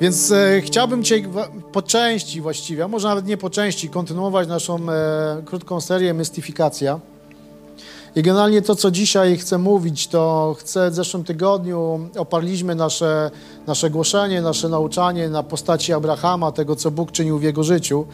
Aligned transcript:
Więc 0.00 0.32
e, 0.32 0.60
chciałbym 0.60 1.02
dzisiaj 1.02 1.24
po 1.72 1.82
części 1.82 2.40
właściwie, 2.40 2.84
a 2.84 2.88
może 2.88 3.08
nawet 3.08 3.26
nie 3.26 3.36
po 3.36 3.50
części, 3.50 3.88
kontynuować 3.88 4.48
naszą 4.48 4.90
e, 4.90 5.42
krótką 5.44 5.80
serię 5.80 6.14
Mystyfikacja. 6.14 7.00
I 8.16 8.22
generalnie 8.22 8.62
to, 8.62 8.76
co 8.76 8.90
dzisiaj 8.90 9.36
chcę 9.36 9.58
mówić, 9.58 10.08
to 10.08 10.56
chcę 10.58 10.90
w 10.90 10.94
zeszłym 10.94 11.24
tygodniu 11.24 12.08
oparliśmy 12.18 12.74
nasze, 12.74 13.30
nasze 13.66 13.90
głoszenie, 13.90 14.42
nasze 14.42 14.68
nauczanie 14.68 15.28
na 15.28 15.42
postaci 15.42 15.92
Abrahama, 15.92 16.52
tego, 16.52 16.76
co 16.76 16.90
Bóg 16.90 17.12
czynił 17.12 17.38
w 17.38 17.42
jego 17.42 17.64
życiu. 17.64 18.06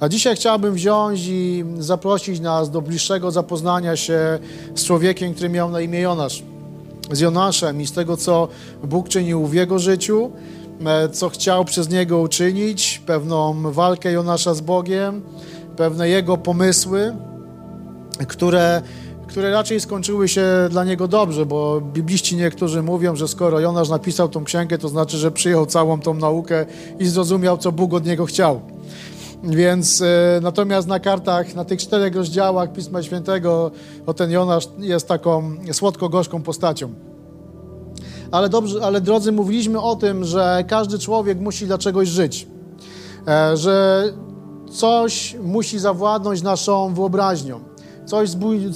A 0.00 0.08
dzisiaj 0.08 0.36
chciałbym 0.36 0.74
wziąć 0.74 1.20
i 1.26 1.64
zaprosić 1.78 2.40
nas 2.40 2.70
do 2.70 2.82
bliższego 2.82 3.30
zapoznania 3.30 3.96
się 3.96 4.38
z 4.74 4.84
człowiekiem, 4.84 5.34
który 5.34 5.48
miał 5.48 5.70
na 5.70 5.80
imię 5.80 6.00
Jonasz. 6.00 6.42
Z 7.12 7.20
Jonaszem 7.20 7.80
i 7.80 7.86
z 7.86 7.92
tego, 7.92 8.16
co 8.16 8.48
Bóg 8.84 9.08
czynił 9.08 9.46
w 9.46 9.54
jego 9.54 9.78
życiu, 9.78 10.30
co 11.12 11.28
chciał 11.28 11.64
przez 11.64 11.90
niego 11.90 12.18
uczynić, 12.18 13.02
pewną 13.06 13.72
walkę 13.72 14.12
Jonasza 14.12 14.54
z 14.54 14.60
Bogiem, 14.60 15.22
pewne 15.76 16.08
jego 16.08 16.36
pomysły, 16.36 17.16
które 18.28 18.82
które 19.32 19.50
raczej 19.50 19.80
skończyły 19.80 20.28
się 20.28 20.46
dla 20.70 20.84
niego 20.84 21.08
dobrze, 21.08 21.46
bo 21.46 21.80
bibliści 21.80 22.36
niektórzy 22.36 22.82
mówią, 22.82 23.16
że 23.16 23.28
skoro 23.28 23.60
Jonasz 23.60 23.88
napisał 23.88 24.28
tą 24.28 24.44
księgę, 24.44 24.78
to 24.78 24.88
znaczy, 24.88 25.16
że 25.16 25.30
przyjął 25.30 25.66
całą 25.66 26.00
tą 26.00 26.14
naukę 26.14 26.66
i 26.98 27.06
zrozumiał, 27.06 27.58
co 27.58 27.72
Bóg 27.72 27.94
od 27.94 28.06
niego 28.06 28.26
chciał. 28.26 28.60
Więc 29.44 30.02
e, 30.02 30.40
natomiast 30.42 30.88
na 30.88 31.00
kartach, 31.00 31.54
na 31.54 31.64
tych 31.64 31.80
czterech 31.80 32.16
rozdziałach 32.16 32.72
Pisma 32.72 33.02
Świętego, 33.02 33.70
o 34.06 34.14
ten 34.14 34.30
Jonasz 34.30 34.68
jest 34.78 35.08
taką 35.08 35.56
słodko-gorzką 35.72 36.42
postacią. 36.42 37.11
Ale, 38.32 38.48
dobrze, 38.48 38.78
ale 38.82 39.00
drodzy, 39.00 39.32
mówiliśmy 39.32 39.80
o 39.80 39.96
tym, 39.96 40.24
że 40.24 40.64
każdy 40.68 40.98
człowiek 40.98 41.40
musi 41.40 41.66
dla 41.66 41.78
czegoś 41.78 42.08
żyć. 42.08 42.46
E, 43.28 43.56
że 43.56 44.04
coś 44.70 45.36
musi 45.42 45.78
zawładnąć 45.78 46.42
naszą 46.42 46.94
wyobraźnią. 46.94 47.60
Coś, 48.06 48.30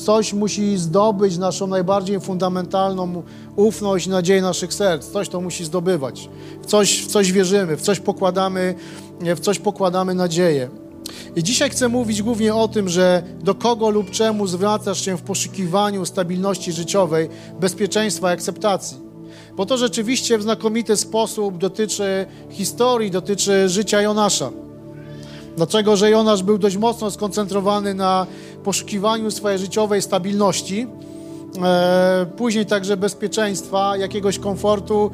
coś 0.04 0.32
musi 0.32 0.78
zdobyć 0.78 1.38
naszą 1.38 1.66
najbardziej 1.66 2.20
fundamentalną 2.20 3.22
ufność 3.56 4.06
i 4.06 4.10
nadzieję 4.10 4.42
naszych 4.42 4.74
serc. 4.74 5.06
Coś 5.06 5.28
to 5.28 5.40
musi 5.40 5.64
zdobywać. 5.64 6.30
W 6.62 6.66
coś, 6.66 7.04
w 7.04 7.06
coś 7.06 7.32
wierzymy, 7.32 7.76
w 7.76 7.82
coś 7.82 8.00
pokładamy, 8.00 8.74
w 9.20 9.40
coś 9.40 9.58
pokładamy 9.58 10.14
nadzieję. 10.14 10.70
I 11.36 11.42
dzisiaj 11.42 11.70
chcę 11.70 11.88
mówić 11.88 12.22
głównie 12.22 12.54
o 12.54 12.68
tym, 12.68 12.88
że 12.88 13.22
do 13.42 13.54
kogo 13.54 13.90
lub 13.90 14.10
czemu 14.10 14.46
zwracasz 14.46 15.04
się 15.04 15.16
w 15.16 15.22
poszukiwaniu 15.22 16.06
stabilności 16.06 16.72
życiowej, 16.72 17.28
bezpieczeństwa 17.60 18.30
i 18.30 18.34
akceptacji. 18.34 19.05
Bo 19.56 19.66
to 19.66 19.76
rzeczywiście 19.76 20.38
w 20.38 20.42
znakomity 20.42 20.96
sposób 20.96 21.58
dotyczy 21.58 22.26
historii, 22.50 23.10
dotyczy 23.10 23.68
życia 23.68 24.02
Jonasza. 24.02 24.50
Dlaczego? 25.56 25.96
Że 25.96 26.10
Jonasz 26.10 26.42
był 26.42 26.58
dość 26.58 26.76
mocno 26.76 27.10
skoncentrowany 27.10 27.94
na 27.94 28.26
poszukiwaniu 28.64 29.30
swojej 29.30 29.58
życiowej 29.58 30.02
stabilności, 30.02 30.86
e, 31.62 32.26
później 32.36 32.66
także 32.66 32.96
bezpieczeństwa, 32.96 33.96
jakiegoś 33.96 34.38
komfortu, 34.38 35.10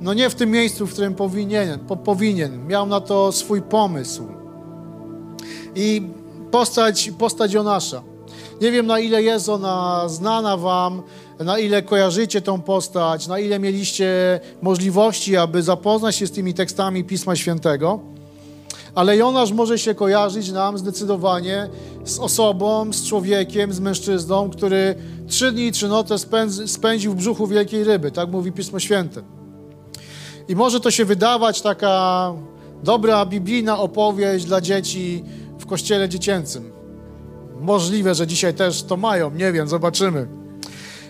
no 0.00 0.14
nie 0.14 0.30
w 0.30 0.34
tym 0.34 0.50
miejscu, 0.50 0.86
w 0.86 0.92
którym 0.92 1.14
powinien, 1.14 1.78
po, 1.78 1.96
powinien. 1.96 2.66
Miał 2.66 2.86
na 2.86 3.00
to 3.00 3.32
swój 3.32 3.62
pomysł. 3.62 4.22
I 5.74 6.02
postać, 6.50 7.10
postać 7.18 7.52
Jonasza. 7.52 8.02
Nie 8.60 8.72
wiem, 8.72 8.86
na 8.86 8.98
ile 8.98 9.22
jest 9.22 9.48
ona 9.48 10.08
znana 10.08 10.56
wam, 10.56 11.02
na 11.44 11.58
ile 11.58 11.82
kojarzycie 11.82 12.42
tą 12.42 12.62
postać, 12.62 13.26
na 13.26 13.38
ile 13.38 13.58
mieliście 13.58 14.40
możliwości, 14.62 15.36
aby 15.36 15.62
zapoznać 15.62 16.16
się 16.16 16.26
z 16.26 16.30
tymi 16.30 16.54
tekstami 16.54 17.04
Pisma 17.04 17.36
Świętego. 17.36 18.00
Ale 18.94 19.16
Jonasz 19.16 19.52
może 19.52 19.78
się 19.78 19.94
kojarzyć 19.94 20.50
nam 20.50 20.78
zdecydowanie 20.78 21.68
z 22.04 22.18
osobą, 22.18 22.92
z 22.92 23.08
człowiekiem, 23.08 23.72
z 23.72 23.80
mężczyzną, 23.80 24.50
który 24.50 24.94
trzy 25.26 25.52
dni 25.52 25.66
i 25.66 25.72
trzy 25.72 25.88
noce 25.88 26.16
spędził 26.66 27.12
w 27.12 27.16
brzuchu 27.16 27.46
wielkiej 27.46 27.84
ryby, 27.84 28.10
tak 28.10 28.30
mówi 28.30 28.52
Pismo 28.52 28.78
Święte. 28.78 29.22
I 30.48 30.56
może 30.56 30.80
to 30.80 30.90
się 30.90 31.04
wydawać 31.04 31.62
taka 31.62 32.32
dobra 32.82 33.26
biblijna 33.26 33.78
opowieść 33.78 34.44
dla 34.44 34.60
dzieci 34.60 35.24
w 35.58 35.66
kościele 35.66 36.08
dziecięcym. 36.08 36.72
Możliwe, 37.60 38.14
że 38.14 38.26
dzisiaj 38.26 38.54
też 38.54 38.82
to 38.82 38.96
mają, 38.96 39.30
nie 39.30 39.52
wiem, 39.52 39.68
zobaczymy. 39.68 40.37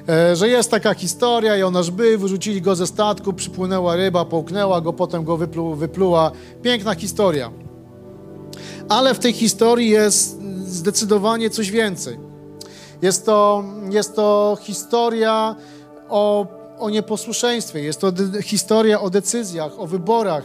E, 0.09 0.37
że 0.37 0.49
jest 0.49 0.71
taka 0.71 0.95
historia, 0.95 1.57
Jonasz 1.57 1.91
był, 1.91 2.19
wyrzucili 2.19 2.63
go 2.63 2.77
ze 2.77 2.87
statku, 2.87 3.33
przypłynęła 3.33 3.97
ryba, 3.97 4.25
połknęła 4.25 4.81
go, 4.81 4.93
potem 4.93 5.25
go 5.25 5.37
wyplu, 5.37 5.75
wypluła. 5.75 6.31
Piękna 6.63 6.95
historia. 6.95 7.51
Ale 8.89 9.15
w 9.15 9.19
tej 9.19 9.33
historii 9.33 9.91
jest 9.91 10.43
zdecydowanie 10.67 11.51
coś 11.51 11.71
więcej. 11.71 12.19
Jest 13.03 13.27
to, 13.27 13.65
jest 13.91 14.17
to 14.17 14.57
historia 14.63 15.57
o, 16.09 16.47
o 16.79 16.91
nieposłuszeństwie, 16.91 17.81
jest 17.81 18.01
to 18.01 18.13
de- 18.13 18.43
historia 18.43 19.01
o 19.01 19.11
decyzjach, 19.11 19.73
o 19.79 19.87
wyborach, 19.87 20.45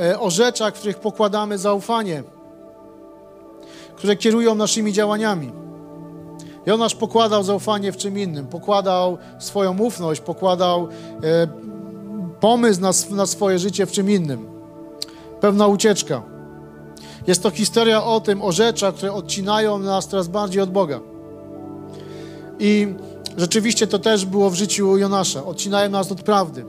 e, 0.00 0.20
o 0.20 0.30
rzeczach, 0.30 0.74
w 0.74 0.78
których 0.78 0.98
pokładamy 0.98 1.58
zaufanie, 1.58 2.22
które 3.96 4.16
kierują 4.16 4.54
naszymi 4.54 4.92
działaniami. 4.92 5.65
Jonasz 6.66 6.94
pokładał 6.94 7.42
zaufanie 7.42 7.92
w 7.92 7.96
czym 7.96 8.18
innym, 8.18 8.46
pokładał 8.46 9.18
swoją 9.38 9.78
ufność, 9.78 10.20
pokładał 10.20 10.88
e, 11.22 11.46
pomysł 12.40 12.80
na, 12.80 12.90
na 13.10 13.26
swoje 13.26 13.58
życie 13.58 13.86
w 13.86 13.92
czym 13.92 14.10
innym. 14.10 14.46
Pewna 15.40 15.66
ucieczka. 15.66 16.22
Jest 17.26 17.42
to 17.42 17.50
historia 17.50 18.04
o 18.04 18.20
tym, 18.20 18.42
o 18.42 18.52
rzeczach, 18.52 18.94
które 18.94 19.12
odcinają 19.12 19.78
nas 19.78 20.08
coraz 20.08 20.28
bardziej 20.28 20.62
od 20.62 20.70
Boga. 20.70 21.00
I 22.58 22.94
rzeczywiście 23.36 23.86
to 23.86 23.98
też 23.98 24.26
było 24.26 24.50
w 24.50 24.54
życiu 24.54 24.96
Jonasza. 24.96 25.44
Odcinają 25.44 25.90
nas 25.90 26.12
od 26.12 26.22
prawdy. 26.22 26.64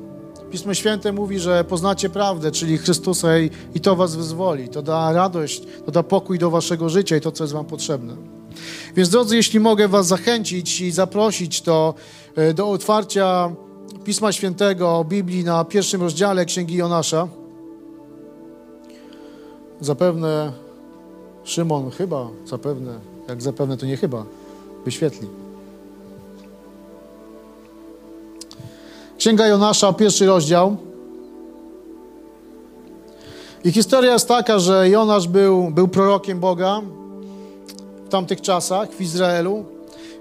Pismo 0.52 0.74
Święte 0.74 1.12
mówi, 1.12 1.40
że 1.40 1.64
poznacie 1.64 2.10
prawdę, 2.10 2.52
czyli 2.52 2.78
Chrystusa 2.78 3.40
i, 3.40 3.50
i 3.76 3.80
to 3.80 3.96
was 3.96 4.16
wyzwoli. 4.16 4.70
To 4.70 4.82
da 4.82 5.14
radość, 5.14 5.62
to 5.86 5.92
da 5.92 6.04
pokój 6.04 6.40
do 6.40 6.50
waszego 6.50 6.90
życia 6.90 7.18
i 7.18 7.22
to, 7.22 7.32
co 7.32 7.44
jest 7.44 7.54
wam 7.54 7.66
potrzebne. 7.66 8.16
Więc 8.96 9.10
drodzy, 9.10 9.36
jeśli 9.36 9.60
mogę 9.60 9.88
was 9.88 10.08
zachęcić 10.08 10.82
i 10.82 10.92
zaprosić 10.92 11.62
to 11.62 11.94
e, 12.36 12.54
do 12.54 12.70
otwarcia 12.70 13.52
Pisma 14.04 14.32
Świętego, 14.32 15.06
Biblii 15.10 15.44
na 15.44 15.66
pierwszym 15.66 16.02
rozdziale 16.02 16.46
Księgi 16.46 16.76
Jonasza. 16.76 17.28
Zapewne 19.82 20.52
Szymon 21.44 21.92
chyba, 21.92 22.28
zapewne, 22.46 23.00
jak 23.28 23.42
zapewne 23.42 23.78
to 23.78 23.86
nie 23.86 23.98
chyba, 23.98 24.26
wyświetli. 24.86 25.28
Księga 29.18 29.48
Jonasza, 29.48 29.94
pierwszy 29.94 30.26
rozdział. 30.26 30.78
I 33.64 33.72
historia 33.72 34.14
jest 34.14 34.28
taka, 34.28 34.60
że 34.60 34.90
Jonasz 34.90 35.28
był, 35.28 35.72
był 35.72 35.88
prorokiem 35.88 36.40
Boga 36.40 36.82
w 38.08 38.10
tamtych 38.10 38.42
czasach 38.42 38.92
w 38.92 39.02
Izraelu, 39.02 39.66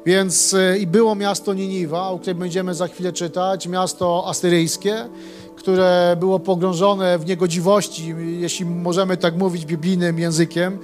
więc 0.07 0.55
e, 0.55 0.79
i 0.79 0.87
było 0.87 1.15
miasto 1.15 1.55
Niniwa, 1.55 2.09
o 2.09 2.19
którym 2.19 2.39
będziemy 2.39 2.75
za 2.75 2.89
chwilę 2.89 3.13
czytać, 3.13 3.69
miasto 3.69 4.25
asyryjskie, 4.27 5.09
które 5.57 6.17
było 6.21 6.41
pogrążone 6.41 7.19
w 7.19 7.27
niegodziwości, 7.27 8.15
jeśli 8.39 8.67
możemy 8.67 9.17
tak 9.17 9.37
mówić 9.37 9.67
biblijnym 9.67 10.19
językiem. 10.19 10.79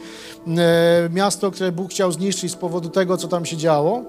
E, 0.47 1.09
miasto, 1.13 1.51
które 1.51 1.73
Bóg 1.73 1.91
chciał 1.91 2.13
zniszczyć 2.13 2.53
z 2.53 2.57
powodu 2.57 2.89
tego, 2.89 3.17
co 3.17 3.29
tam 3.29 3.45
się 3.45 3.57
działo. 3.57 4.03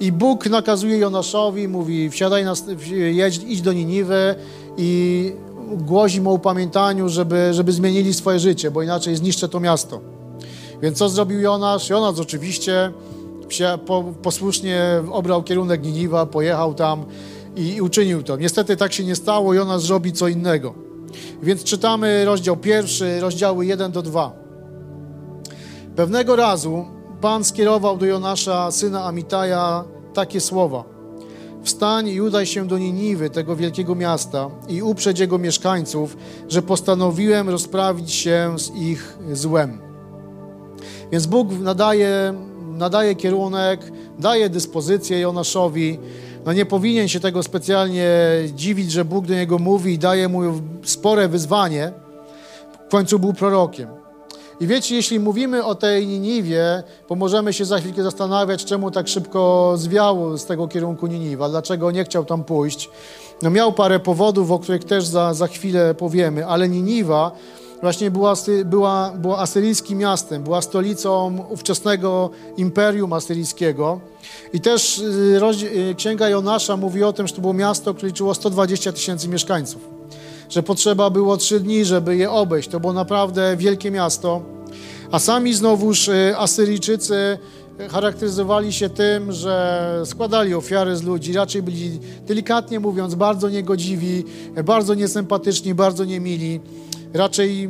I 0.00 0.12
Bóg 0.12 0.46
nakazuje 0.46 0.98
Jonaszowi, 0.98 1.68
mówi, 1.68 2.10
wsiadaj, 2.10 2.44
na, 2.44 2.54
jedź, 2.90 3.40
idź 3.46 3.62
do 3.62 3.72
Niniwy 3.72 4.34
i 4.76 5.32
głozi 5.76 6.20
mu 6.20 6.30
o 6.30 6.34
upamiętaniu, 6.34 7.08
żeby, 7.08 7.54
żeby 7.54 7.72
zmienili 7.72 8.14
swoje 8.14 8.38
życie, 8.38 8.70
bo 8.70 8.82
inaczej 8.82 9.16
zniszczę 9.16 9.48
to 9.48 9.60
miasto. 9.60 10.23
Więc 10.84 10.98
co 10.98 11.08
zrobił 11.08 11.40
Jonasz? 11.40 11.88
Jonasz 11.88 12.18
oczywiście 12.18 12.92
posłusznie 14.22 15.02
obrał 15.12 15.42
kierunek 15.42 15.82
Niniwa, 15.82 16.26
pojechał 16.26 16.74
tam, 16.74 17.04
i 17.56 17.80
uczynił 17.80 18.22
to. 18.22 18.36
Niestety 18.36 18.76
tak 18.76 18.92
się 18.92 19.04
nie 19.04 19.16
stało, 19.16 19.54
Jonasz 19.54 19.82
zrobi 19.82 20.12
co 20.12 20.28
innego. 20.28 20.74
Więc 21.42 21.64
czytamy 21.64 22.24
rozdział 22.24 22.56
pierwszy, 22.56 23.20
rozdziały 23.20 23.66
1 23.66 23.92
do 23.92 24.02
2. 24.02 24.32
Pewnego 25.96 26.36
razu 26.36 26.84
Pan 27.20 27.44
skierował 27.44 27.96
do 27.96 28.06
Jonasza, 28.06 28.70
syna 28.70 29.04
Amitaja, 29.04 29.84
takie 30.14 30.40
słowa. 30.40 30.84
Wstań 31.62 32.08
i 32.08 32.20
udaj 32.20 32.46
się 32.46 32.66
do 32.66 32.78
Niniwy, 32.78 33.30
tego 33.30 33.56
wielkiego 33.56 33.94
miasta, 33.94 34.50
i 34.68 34.82
uprzedź 34.82 35.18
jego 35.18 35.38
mieszkańców, 35.38 36.16
że 36.48 36.62
postanowiłem 36.62 37.48
rozprawić 37.48 38.12
się 38.12 38.54
z 38.58 38.70
ich 38.76 39.18
złem. 39.32 39.83
Więc 41.14 41.26
Bóg 41.26 41.60
nadaje, 41.60 42.34
nadaje 42.72 43.14
kierunek, 43.14 43.92
daje 44.18 44.48
dyspozycję 44.48 45.20
Jonaszowi, 45.20 45.98
no 46.46 46.52
nie 46.52 46.66
powinien 46.66 47.08
się 47.08 47.20
tego 47.20 47.42
specjalnie 47.42 48.08
dziwić, 48.54 48.92
że 48.92 49.04
Bóg 49.04 49.26
do 49.26 49.34
niego 49.34 49.58
mówi 49.58 49.92
i 49.92 49.98
daje 49.98 50.28
mu 50.28 50.40
spore 50.84 51.28
wyzwanie. 51.28 51.92
W 52.86 52.90
końcu 52.90 53.18
był 53.18 53.32
prorokiem. 53.32 53.88
I 54.60 54.66
wiecie, 54.66 54.94
jeśli 54.96 55.20
mówimy 55.20 55.64
o 55.64 55.74
tej 55.74 56.06
Niniwie, 56.06 56.82
bo 57.08 57.14
możemy 57.14 57.52
się 57.52 57.64
za 57.64 57.78
chwilkę 57.78 58.02
zastanawiać, 58.02 58.64
czemu 58.64 58.90
tak 58.90 59.08
szybko 59.08 59.72
zwiał 59.76 60.38
z 60.38 60.46
tego 60.46 60.68
kierunku 60.68 61.06
Niniwa, 61.06 61.48
dlaczego 61.48 61.90
nie 61.90 62.04
chciał 62.04 62.24
tam 62.24 62.44
pójść. 62.44 62.90
No 63.42 63.50
miał 63.50 63.72
parę 63.72 64.00
powodów, 64.00 64.50
o 64.50 64.58
których 64.58 64.84
też 64.84 65.06
za, 65.06 65.34
za 65.34 65.46
chwilę 65.46 65.94
powiemy, 65.94 66.46
ale 66.46 66.68
Niniwa 66.68 67.32
właśnie 67.84 68.10
była, 68.10 68.34
była, 68.64 69.12
była 69.18 69.38
asyryjskim 69.38 69.98
miastem, 69.98 70.42
była 70.42 70.62
stolicą 70.62 71.38
ówczesnego 71.50 72.30
imperium 72.56 73.12
asyryjskiego. 73.12 74.00
I 74.52 74.60
też 74.60 74.98
y, 74.98 75.40
y, 75.90 75.94
Księga 75.94 76.28
Jonasza 76.28 76.76
mówi 76.76 77.04
o 77.04 77.12
tym, 77.12 77.28
że 77.28 77.34
to 77.34 77.40
było 77.40 77.52
miasto, 77.52 77.94
które 77.94 78.08
liczyło 78.08 78.34
120 78.34 78.92
tysięcy 78.92 79.28
mieszkańców. 79.28 79.88
Że 80.48 80.62
potrzeba 80.62 81.10
było 81.10 81.36
trzy 81.36 81.60
dni, 81.60 81.84
żeby 81.84 82.16
je 82.16 82.30
obejść. 82.30 82.68
To 82.68 82.80
było 82.80 82.92
naprawdę 82.92 83.56
wielkie 83.56 83.90
miasto. 83.90 84.42
A 85.10 85.18
sami 85.18 85.54
znowuż 85.54 86.08
y, 86.08 86.34
Asyryjczycy 86.38 87.38
charakteryzowali 87.90 88.72
się 88.72 88.88
tym, 88.88 89.32
że 89.32 90.02
składali 90.04 90.54
ofiary 90.54 90.96
z 90.96 91.02
ludzi, 91.02 91.32
raczej 91.32 91.62
byli, 91.62 92.00
delikatnie 92.26 92.80
mówiąc, 92.80 93.14
bardzo 93.14 93.50
niegodziwi, 93.50 94.24
bardzo 94.64 94.94
niesympatyczni, 94.94 95.74
bardzo 95.74 96.04
niemili 96.04 96.60
raczej 97.14 97.68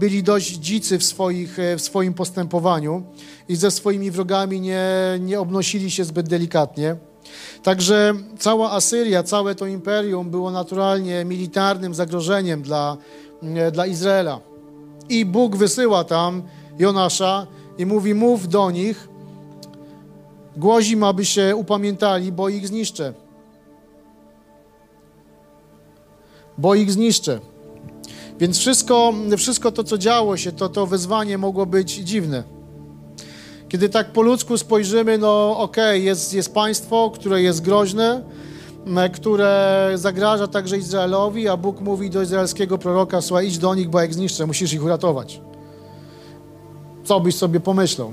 byli 0.00 0.22
dość 0.22 0.52
dzicy 0.52 0.98
w, 0.98 1.04
swoich, 1.04 1.58
e, 1.58 1.76
w 1.76 1.80
swoim 1.82 2.14
postępowaniu 2.14 3.02
i 3.48 3.56
ze 3.56 3.70
swoimi 3.70 4.10
wrogami 4.10 4.60
nie, 4.60 4.84
nie 5.20 5.40
obnosili 5.40 5.90
się 5.90 6.04
zbyt 6.04 6.28
delikatnie. 6.28 6.96
Także 7.62 8.14
cała 8.38 8.72
Asyria, 8.72 9.22
całe 9.22 9.54
to 9.54 9.66
imperium 9.66 10.30
było 10.30 10.50
naturalnie 10.50 11.24
militarnym 11.24 11.94
zagrożeniem 11.94 12.62
dla, 12.62 12.96
e, 13.42 13.70
dla 13.72 13.86
Izraela. 13.86 14.40
I 15.08 15.24
Bóg 15.24 15.56
wysyła 15.56 16.04
tam 16.04 16.42
Jonasza 16.78 17.46
i 17.78 17.86
mówi: 17.86 18.14
Mów 18.14 18.48
do 18.48 18.70
nich, 18.70 19.08
głozim, 20.56 21.04
aby 21.04 21.24
się 21.24 21.56
upamiętali, 21.56 22.32
bo 22.32 22.48
ich 22.48 22.68
zniszczę. 22.68 23.14
Bo 26.58 26.74
ich 26.74 26.90
zniszczę. 26.90 27.49
Więc 28.40 28.58
wszystko, 28.58 29.12
wszystko 29.36 29.72
to, 29.72 29.84
co 29.84 29.98
działo 29.98 30.36
się, 30.36 30.52
to, 30.52 30.68
to 30.68 30.86
wyzwanie 30.86 31.38
mogło 31.38 31.66
być 31.66 31.92
dziwne. 31.92 32.42
Kiedy 33.68 33.88
tak 33.88 34.12
po 34.12 34.22
ludzku 34.22 34.58
spojrzymy, 34.58 35.18
no 35.18 35.58
okej, 35.58 35.84
okay, 35.84 35.98
jest, 35.98 36.34
jest 36.34 36.54
państwo, 36.54 37.10
które 37.14 37.42
jest 37.42 37.60
groźne, 37.60 38.22
które 39.12 39.90
zagraża 39.94 40.46
także 40.46 40.78
Izraelowi, 40.78 41.48
a 41.48 41.56
Bóg 41.56 41.80
mówi 41.80 42.10
do 42.10 42.22
izraelskiego 42.22 42.78
proroka, 42.78 43.20
słuchaj, 43.20 43.46
idź 43.46 43.58
do 43.58 43.74
nich, 43.74 43.88
bo 43.88 44.00
jak 44.00 44.14
zniszczę, 44.14 44.46
musisz 44.46 44.72
ich 44.72 44.84
uratować. 44.84 45.40
Co 47.04 47.20
byś 47.20 47.34
sobie 47.36 47.60
pomyślał? 47.60 48.12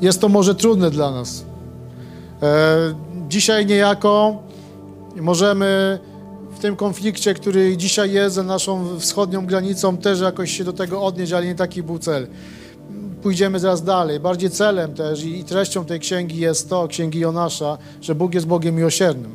Jest 0.00 0.20
to 0.20 0.28
może 0.28 0.54
trudne 0.54 0.90
dla 0.90 1.10
nas. 1.10 1.44
E, 2.42 2.94
dzisiaj 3.28 3.66
niejako 3.66 4.36
możemy 5.16 5.98
w 6.58 6.60
tym 6.60 6.76
konflikcie, 6.76 7.34
który 7.34 7.76
dzisiaj 7.76 8.12
jest 8.12 8.34
za 8.34 8.42
naszą 8.42 8.98
wschodnią 8.98 9.46
granicą, 9.46 9.96
też 9.96 10.20
jakoś 10.20 10.56
się 10.56 10.64
do 10.64 10.72
tego 10.72 11.02
odnieść, 11.02 11.32
ale 11.32 11.46
nie 11.46 11.54
taki 11.54 11.82
był 11.82 11.98
cel. 11.98 12.26
Pójdziemy 13.22 13.60
zaraz 13.60 13.82
dalej. 13.82 14.20
Bardziej 14.20 14.50
celem 14.50 14.94
też 14.94 15.24
i 15.24 15.44
treścią 15.44 15.84
tej 15.84 16.00
księgi 16.00 16.40
jest 16.40 16.68
to, 16.68 16.88
księgi 16.88 17.20
Jonasza, 17.20 17.78
że 18.00 18.14
Bóg 18.14 18.34
jest 18.34 18.46
Bogiem 18.46 18.74
miłosiernym. 18.74 19.34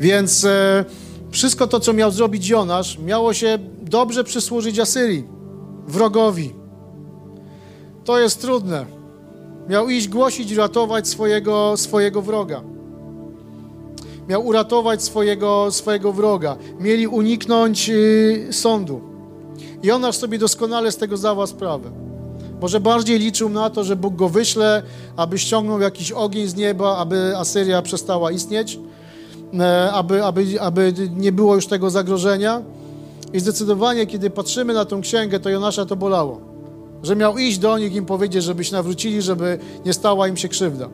Więc 0.00 0.44
e, 0.44 0.84
wszystko 1.30 1.66
to, 1.66 1.80
co 1.80 1.92
miał 1.92 2.10
zrobić 2.10 2.48
Jonasz, 2.48 2.98
miało 2.98 3.34
się 3.34 3.58
dobrze 3.82 4.24
przysłużyć 4.24 4.78
Asyrii, 4.78 5.24
wrogowi. 5.88 6.54
To 8.04 8.18
jest 8.18 8.40
trudne. 8.40 8.86
Miał 9.68 9.88
iść 9.88 10.08
głosić 10.08 10.52
ratować 10.52 11.08
swojego, 11.08 11.76
swojego 11.76 12.22
wroga 12.22 12.62
miał 14.28 14.46
uratować 14.46 15.02
swojego, 15.02 15.68
swojego 15.70 16.12
wroga. 16.12 16.56
Mieli 16.80 17.06
uniknąć 17.06 17.90
y, 17.90 18.48
sądu. 18.50 19.00
I 19.82 19.90
on 19.90 20.04
aż 20.04 20.16
sobie 20.16 20.38
doskonale 20.38 20.92
z 20.92 20.96
tego 20.96 21.16
zdawał 21.16 21.46
sprawę. 21.46 21.90
Może 22.60 22.80
bardziej 22.80 23.18
liczył 23.18 23.48
na 23.48 23.70
to, 23.70 23.84
że 23.84 23.96
Bóg 23.96 24.16
go 24.16 24.28
wyśle, 24.28 24.82
aby 25.16 25.38
ściągnął 25.38 25.80
jakiś 25.80 26.12
ogień 26.12 26.46
z 26.46 26.54
nieba, 26.54 26.96
aby 26.96 27.36
Asyria 27.36 27.82
przestała 27.82 28.30
istnieć, 28.30 28.78
e, 29.60 29.92
aby, 29.92 30.24
aby, 30.24 30.60
aby 30.60 30.94
nie 31.16 31.32
było 31.32 31.54
już 31.54 31.66
tego 31.66 31.90
zagrożenia. 31.90 32.62
I 33.32 33.40
zdecydowanie, 33.40 34.06
kiedy 34.06 34.30
patrzymy 34.30 34.74
na 34.74 34.84
tą 34.84 35.00
księgę, 35.00 35.40
to 35.40 35.50
Jonasza 35.50 35.86
to 35.86 35.96
bolało. 35.96 36.40
Że 37.02 37.16
miał 37.16 37.38
iść 37.38 37.58
do 37.58 37.78
nich 37.78 37.92
i 37.92 37.96
im 37.96 38.06
powiedzieć, 38.06 38.44
żeby 38.44 38.64
się 38.64 38.72
nawrócili, 38.72 39.22
żeby 39.22 39.58
nie 39.84 39.92
stała 39.92 40.28
im 40.28 40.36
się 40.36 40.48
krzywda. 40.48 40.88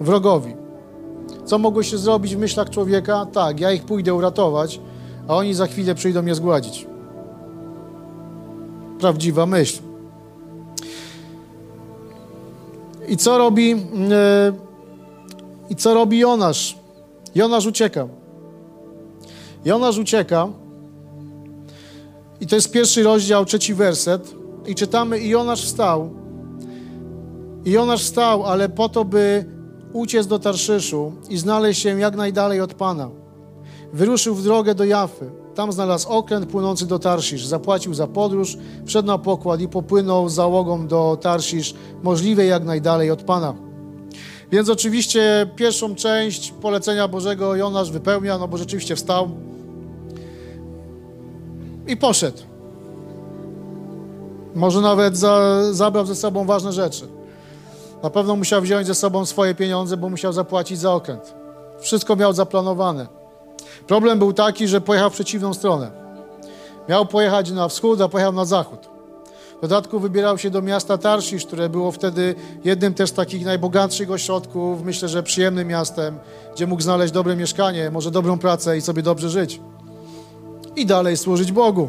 Wrogowi. 0.00 0.61
Co 1.44 1.58
mogło 1.58 1.82
się 1.82 1.98
zrobić 1.98 2.36
w 2.36 2.38
myślach 2.38 2.70
człowieka? 2.70 3.26
Tak, 3.32 3.60
ja 3.60 3.72
ich 3.72 3.84
pójdę 3.84 4.14
uratować, 4.14 4.80
a 5.28 5.36
oni 5.36 5.54
za 5.54 5.66
chwilę 5.66 5.94
przyjdą 5.94 6.22
mnie 6.22 6.34
zgładzić. 6.34 6.86
Prawdziwa 9.00 9.46
myśl. 9.46 9.82
I 13.08 13.16
co 13.16 13.38
robi 13.38 13.70
yy, 13.70 13.76
i 15.70 15.76
co 15.76 15.94
robi 15.94 16.18
Jonasz? 16.18 16.78
Jonasz 17.34 17.66
ucieka. 17.66 18.08
Jonasz 19.64 19.98
ucieka. 19.98 20.48
I 22.40 22.46
to 22.46 22.54
jest 22.54 22.70
pierwszy 22.70 23.02
rozdział, 23.02 23.44
trzeci 23.44 23.74
werset. 23.74 24.34
I 24.66 24.74
czytamy, 24.74 25.18
i 25.18 25.28
Jonasz 25.28 25.64
wstał. 25.64 26.10
I 27.64 27.70
Jonasz 27.70 28.02
wstał, 28.02 28.44
ale 28.46 28.68
po 28.68 28.88
to, 28.88 29.04
by 29.04 29.44
uciec 29.92 30.26
do 30.26 30.38
Tarszyszu 30.38 31.12
i 31.28 31.38
znaleźć 31.38 31.82
się 31.82 32.00
jak 32.00 32.16
najdalej 32.16 32.60
od 32.60 32.74
Pana. 32.74 33.10
Wyruszył 33.92 34.34
w 34.34 34.42
drogę 34.42 34.74
do 34.74 34.84
Jafy. 34.84 35.30
Tam 35.54 35.72
znalazł 35.72 36.08
okręt 36.08 36.46
płynący 36.46 36.86
do 36.86 36.98
Tarszisz. 36.98 37.46
Zapłacił 37.46 37.94
za 37.94 38.06
podróż, 38.06 38.56
wszedł 38.86 39.06
na 39.08 39.18
pokład 39.18 39.60
i 39.60 39.68
popłynął 39.68 40.28
z 40.28 40.34
załogą 40.34 40.86
do 40.86 41.18
Tarszisz, 41.20 41.74
możliwie 42.02 42.44
jak 42.44 42.64
najdalej 42.64 43.10
od 43.10 43.22
Pana. 43.22 43.54
Więc 44.52 44.68
oczywiście 44.68 45.50
pierwszą 45.56 45.94
część 45.94 46.50
polecenia 46.50 47.08
Bożego 47.08 47.56
Jonasz 47.56 47.90
wypełnia, 47.90 48.38
no 48.38 48.48
bo 48.48 48.56
rzeczywiście 48.56 48.96
wstał 48.96 49.30
i 51.88 51.96
poszedł. 51.96 52.38
Może 54.54 54.80
nawet 54.80 55.16
za, 55.16 55.62
zabrał 55.72 56.06
ze 56.06 56.14
sobą 56.14 56.44
ważne 56.44 56.72
rzeczy. 56.72 57.08
Na 58.02 58.10
pewno 58.10 58.36
musiał 58.36 58.62
wziąć 58.62 58.86
ze 58.86 58.94
sobą 58.94 59.26
swoje 59.26 59.54
pieniądze, 59.54 59.96
bo 59.96 60.08
musiał 60.08 60.32
zapłacić 60.32 60.78
za 60.78 60.92
okręt. 60.92 61.34
Wszystko 61.80 62.16
miał 62.16 62.32
zaplanowane. 62.32 63.06
Problem 63.86 64.18
był 64.18 64.32
taki, 64.32 64.68
że 64.68 64.80
pojechał 64.80 65.10
w 65.10 65.12
przeciwną 65.12 65.54
stronę. 65.54 65.90
Miał 66.88 67.06
pojechać 67.06 67.50
na 67.50 67.68
wschód, 67.68 68.00
a 68.00 68.08
pojechał 68.08 68.32
na 68.32 68.44
zachód. 68.44 68.88
W 69.58 69.60
dodatku 69.60 70.00
wybierał 70.00 70.38
się 70.38 70.50
do 70.50 70.62
miasta 70.62 70.98
Tarszisz, 70.98 71.46
które 71.46 71.68
było 71.68 71.92
wtedy 71.92 72.34
jednym 72.64 72.94
też 72.94 73.10
z 73.10 73.12
takich 73.12 73.44
najbogatszych 73.44 74.10
ośrodków, 74.10 74.84
myślę, 74.84 75.08
że 75.08 75.22
przyjemnym 75.22 75.68
miastem, 75.68 76.18
gdzie 76.54 76.66
mógł 76.66 76.82
znaleźć 76.82 77.12
dobre 77.12 77.36
mieszkanie, 77.36 77.90
może 77.90 78.10
dobrą 78.10 78.38
pracę 78.38 78.76
i 78.76 78.80
sobie 78.80 79.02
dobrze 79.02 79.30
żyć. 79.30 79.60
I 80.76 80.86
dalej 80.86 81.16
służyć 81.16 81.52
Bogu. 81.52 81.88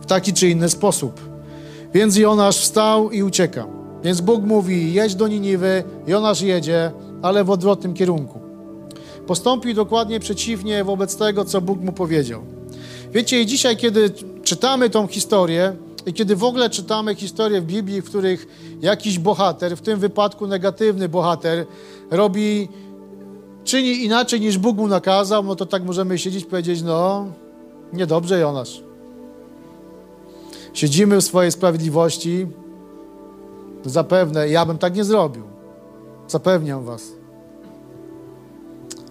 W 0.00 0.06
taki 0.06 0.32
czy 0.32 0.48
inny 0.48 0.68
sposób. 0.68 1.20
Więc 1.94 2.16
Jonasz 2.16 2.60
wstał 2.60 3.10
i 3.10 3.22
ucieka. 3.22 3.75
Więc 4.06 4.20
Bóg 4.20 4.44
mówi: 4.44 4.92
jedź 4.92 5.14
do 5.14 5.28
Niniwy, 5.28 5.84
Jonasz 6.06 6.40
jedzie, 6.40 6.92
ale 7.22 7.44
w 7.44 7.50
odwrotnym 7.50 7.94
kierunku. 7.94 8.40
Postąpił 9.26 9.74
dokładnie 9.74 10.20
przeciwnie 10.20 10.84
wobec 10.84 11.16
tego, 11.16 11.44
co 11.44 11.60
Bóg 11.60 11.80
mu 11.80 11.92
powiedział. 11.92 12.42
Wiecie, 13.12 13.40
i 13.40 13.46
dzisiaj, 13.46 13.76
kiedy 13.76 14.10
czytamy 14.42 14.90
tą 14.90 15.06
historię, 15.06 15.76
i 16.06 16.12
kiedy 16.12 16.36
w 16.36 16.44
ogóle 16.44 16.70
czytamy 16.70 17.14
historię 17.14 17.60
w 17.60 17.64
Biblii, 17.64 18.02
w 18.02 18.04
których 18.04 18.46
jakiś 18.80 19.18
bohater, 19.18 19.76
w 19.76 19.80
tym 19.80 19.98
wypadku 19.98 20.46
negatywny 20.46 21.08
bohater, 21.08 21.66
robi, 22.10 22.68
czyni 23.64 24.04
inaczej 24.04 24.40
niż 24.40 24.58
Bóg 24.58 24.76
mu 24.76 24.88
nakazał, 24.88 25.44
no 25.44 25.56
to 25.56 25.66
tak 25.66 25.84
możemy 25.84 26.18
siedzieć 26.18 26.44
i 26.44 26.46
powiedzieć: 26.46 26.82
No, 26.82 27.26
niedobrze, 27.92 28.38
Jonasz. 28.38 28.82
Siedzimy 30.74 31.16
w 31.16 31.24
swojej 31.24 31.52
sprawiedliwości, 31.52 32.46
Zapewne 33.86 34.48
ja 34.48 34.66
bym 34.66 34.78
tak 34.78 34.96
nie 34.96 35.04
zrobił. 35.04 35.44
Zapewniam 36.28 36.84
was. 36.84 37.02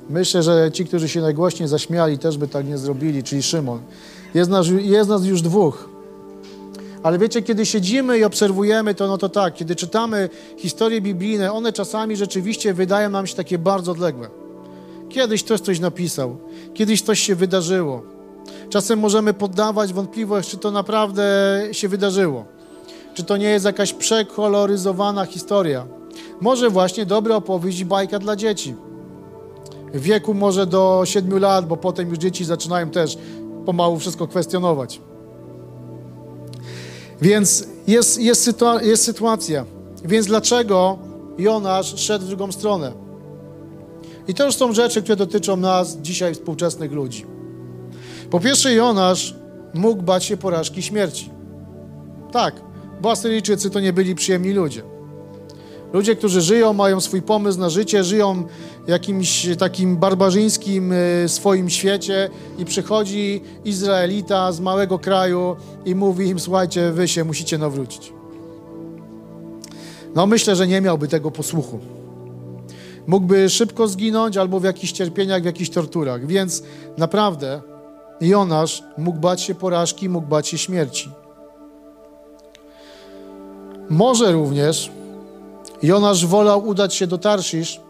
Myślę, 0.10 0.44
że 0.44 0.72
ci, 0.72 0.86
którzy 0.86 1.10
się 1.10 1.22
najgłośniej 1.22 1.70
zaśmiali, 1.70 2.18
też 2.18 2.38
by 2.38 2.48
tak 2.48 2.68
nie 2.68 2.78
zrobili, 2.78 3.24
czyli 3.24 3.44
Szymon. 3.44 3.80
Jest 4.34 4.50
nas, 4.50 4.68
jest 4.82 5.10
nas 5.10 5.26
już 5.26 5.42
dwóch. 5.42 5.90
Ale 7.04 7.20
wiecie, 7.20 7.42
kiedy 7.42 7.66
siedzimy 7.66 8.20
i 8.20 8.24
obserwujemy 8.24 8.96
to, 8.96 9.08
no 9.08 9.18
to 9.18 9.30
tak, 9.30 9.54
kiedy 9.54 9.76
czytamy 9.76 10.30
historie 10.58 11.02
biblijne, 11.02 11.52
one 11.54 11.74
czasami 11.74 12.16
rzeczywiście 12.16 12.74
wydają 12.74 13.10
nam 13.10 13.28
się 13.28 13.36
takie 13.36 13.58
bardzo 13.58 13.92
odległe. 13.92 14.28
Kiedyś 15.10 15.44
ktoś 15.44 15.62
coś 15.62 15.80
napisał, 15.80 16.38
kiedyś 16.74 17.02
coś 17.02 17.20
się 17.20 17.36
wydarzyło. 17.36 18.04
Czasem 18.70 19.00
możemy 19.00 19.34
poddawać 19.34 19.94
wątpliwość, 19.94 20.50
czy 20.50 20.58
to 20.58 20.72
naprawdę 20.72 21.24
się 21.72 21.88
wydarzyło. 21.88 22.46
Czy 23.16 23.24
to 23.24 23.38
nie 23.38 23.50
jest 23.50 23.66
jakaś 23.66 23.94
przekoloryzowana 23.94 25.26
historia. 25.26 25.88
Może 26.42 26.70
właśnie 26.70 27.06
dobra 27.06 27.36
opowieść 27.36 27.80
i 27.80 27.86
bajka 27.86 28.20
dla 28.20 28.36
dzieci. 28.36 28.76
W 29.94 30.02
wieku 30.02 30.34
może 30.34 30.68
do 30.68 31.02
7 31.06 31.40
lat, 31.40 31.68
bo 31.68 31.78
potem 31.78 32.10
już 32.10 32.18
dzieci 32.18 32.46
zaczynają 32.46 32.90
też 32.90 33.18
pomału 33.66 34.00
wszystko 34.00 34.28
kwestionować. 34.28 35.02
Więc 37.22 37.68
jest, 37.88 38.20
jest, 38.22 38.48
sytua- 38.48 38.84
jest 38.84 39.04
sytuacja. 39.04 39.66
Więc 40.06 40.28
dlaczego 40.28 40.98
Jonasz 41.38 42.00
szedł 42.00 42.26
w 42.26 42.28
drugą 42.28 42.52
stronę? 42.52 42.92
I 44.28 44.34
to 44.34 44.46
już 44.46 44.56
są 44.56 44.74
rzeczy, 44.74 45.02
które 45.02 45.16
dotyczą 45.16 45.58
nas 45.58 45.98
dzisiaj, 45.98 46.34
współczesnych 46.34 46.92
ludzi. 46.92 47.26
Po 48.30 48.40
pierwsze, 48.40 48.74
Jonasz 48.74 49.36
mógł 49.74 50.02
bać 50.02 50.24
się 50.24 50.38
porażki 50.38 50.82
śmierci. 50.82 51.30
Tak, 52.32 52.56
bo 53.06 53.70
to 53.72 53.80
nie 53.80 53.94
byli 53.94 54.16
przyjemni 54.16 54.54
ludzie. 54.54 54.82
Ludzie, 55.94 56.16
którzy 56.16 56.42
żyją, 56.42 56.74
mają 56.74 57.02
swój 57.02 57.22
pomysł 57.22 57.60
na 57.60 57.70
życie, 57.70 58.04
żyją 58.04 58.44
w 58.86 58.90
jakimś 58.90 59.48
takim 59.58 59.98
barbarzyńskim 59.98 60.92
y, 60.92 61.26
swoim 61.28 61.70
świecie 61.70 62.30
i 62.58 62.66
przychodzi 62.66 63.42
Izraelita 63.66 64.52
z 64.52 64.60
małego 64.60 65.00
kraju 65.00 65.56
i 65.86 65.96
mówi 65.96 66.28
im, 66.28 66.40
słuchajcie, 66.40 66.92
wy 66.92 67.08
się 67.08 67.24
musicie 67.24 67.58
nawrócić. 67.58 68.14
No 70.16 70.28
myślę, 70.28 70.56
że 70.56 70.68
nie 70.68 70.82
miałby 70.82 71.08
tego 71.08 71.32
posłuchu. 71.32 71.80
Mógłby 73.08 73.50
szybko 73.50 73.88
zginąć 73.88 74.38
albo 74.38 74.60
w 74.60 74.64
jakichś 74.64 74.94
cierpieniach, 74.94 75.42
w 75.42 75.46
jakichś 75.46 75.70
torturach. 75.70 76.28
Więc 76.28 76.64
naprawdę 76.98 77.62
Jonasz 78.22 78.84
mógł 78.98 79.20
bać 79.20 79.42
się 79.42 79.56
porażki, 79.56 80.10
mógł 80.10 80.28
bać 80.28 80.48
się 80.48 80.58
śmierci. 80.58 81.25
Może 83.90 84.32
również 84.32 84.92
Jonasz 85.84 86.26
wolał 86.26 86.68
udać 86.68 86.96
się 86.96 87.08
do 87.08 87.18
Tarszisz 87.18 87.82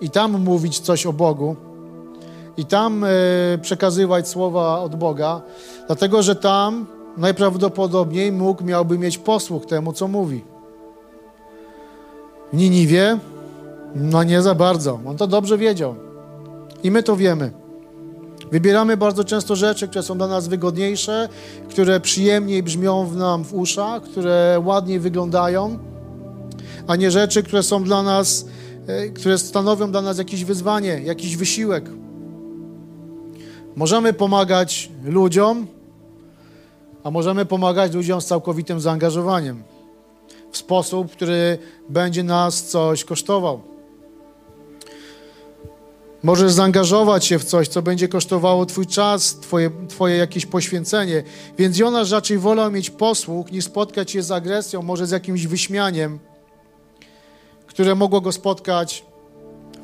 i 0.00 0.10
tam 0.10 0.40
mówić 0.40 0.80
coś 0.80 1.06
o 1.06 1.12
Bogu 1.12 1.56
i 2.56 2.64
tam 2.64 3.04
e, 3.04 3.08
przekazywać 3.62 4.28
słowa 4.28 4.80
od 4.80 4.96
Boga, 4.96 5.40
dlatego 5.86 6.22
że 6.22 6.36
tam 6.36 6.86
najprawdopodobniej 7.16 8.32
mógł, 8.32 8.64
miałby 8.64 8.98
mieć 8.98 9.18
posłuch 9.18 9.66
temu, 9.66 9.92
co 9.92 10.08
mówi. 10.08 10.44
W 12.52 12.56
Niniwie, 12.56 13.18
no 13.94 14.22
nie 14.22 14.42
za 14.42 14.54
bardzo. 14.54 15.00
On 15.06 15.16
to 15.16 15.26
dobrze 15.26 15.58
wiedział. 15.58 15.94
I 16.82 16.90
my 16.90 17.02
to 17.02 17.16
wiemy. 17.16 17.61
Wybieramy 18.52 18.96
bardzo 18.96 19.24
często 19.24 19.56
rzeczy, 19.56 19.88
które 19.88 20.02
są 20.02 20.16
dla 20.18 20.26
nas 20.26 20.48
wygodniejsze, 20.48 21.28
które 21.70 22.00
przyjemniej 22.00 22.62
brzmią 22.62 23.06
w 23.06 23.16
nam 23.16 23.44
w 23.44 23.54
uszach, 23.54 24.02
które 24.02 24.60
ładniej 24.64 25.00
wyglądają, 25.00 25.78
a 26.86 26.96
nie 26.96 27.10
rzeczy, 27.10 27.42
które 27.42 27.62
są 27.62 27.84
dla 27.84 28.02
nas, 28.02 28.46
e, 28.86 29.08
które 29.08 29.38
stanowią 29.38 29.90
dla 29.90 30.02
nas 30.02 30.18
jakieś 30.18 30.44
wyzwanie, 30.44 31.00
jakiś 31.04 31.36
wysiłek. 31.36 31.90
Możemy 33.76 34.12
pomagać 34.12 34.90
ludziom, 35.04 35.66
a 37.04 37.10
możemy 37.10 37.46
pomagać 37.46 37.94
ludziom 37.94 38.20
z 38.20 38.26
całkowitym 38.26 38.80
zaangażowaniem 38.80 39.62
w 40.50 40.56
sposób, 40.56 41.12
który 41.12 41.58
będzie 41.88 42.22
nas 42.22 42.62
coś 42.62 43.04
kosztował. 43.04 43.71
Możesz 46.22 46.52
zaangażować 46.52 47.24
się 47.24 47.38
w 47.38 47.44
coś, 47.44 47.68
co 47.68 47.82
będzie 47.82 48.08
kosztowało 48.08 48.66
Twój 48.66 48.86
czas, 48.86 49.36
Twoje, 49.36 49.70
twoje 49.88 50.16
jakieś 50.16 50.46
poświęcenie. 50.46 51.22
Więc 51.58 51.78
Jonasz 51.78 52.10
raczej 52.10 52.38
wolał 52.38 52.70
mieć 52.70 52.90
posłuch, 52.90 53.52
niż 53.52 53.64
spotkać 53.64 54.10
się 54.10 54.22
z 54.22 54.30
agresją, 54.30 54.82
może 54.82 55.06
z 55.06 55.10
jakimś 55.10 55.46
wyśmianiem, 55.46 56.18
które 57.66 57.94
mogło 57.94 58.20
go 58.20 58.32
spotkać 58.32 59.04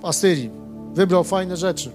w 0.03 0.05
Asyrii. 0.05 0.51
Wybrał 0.95 1.25
fajne 1.25 1.57
rzeczy. 1.57 1.93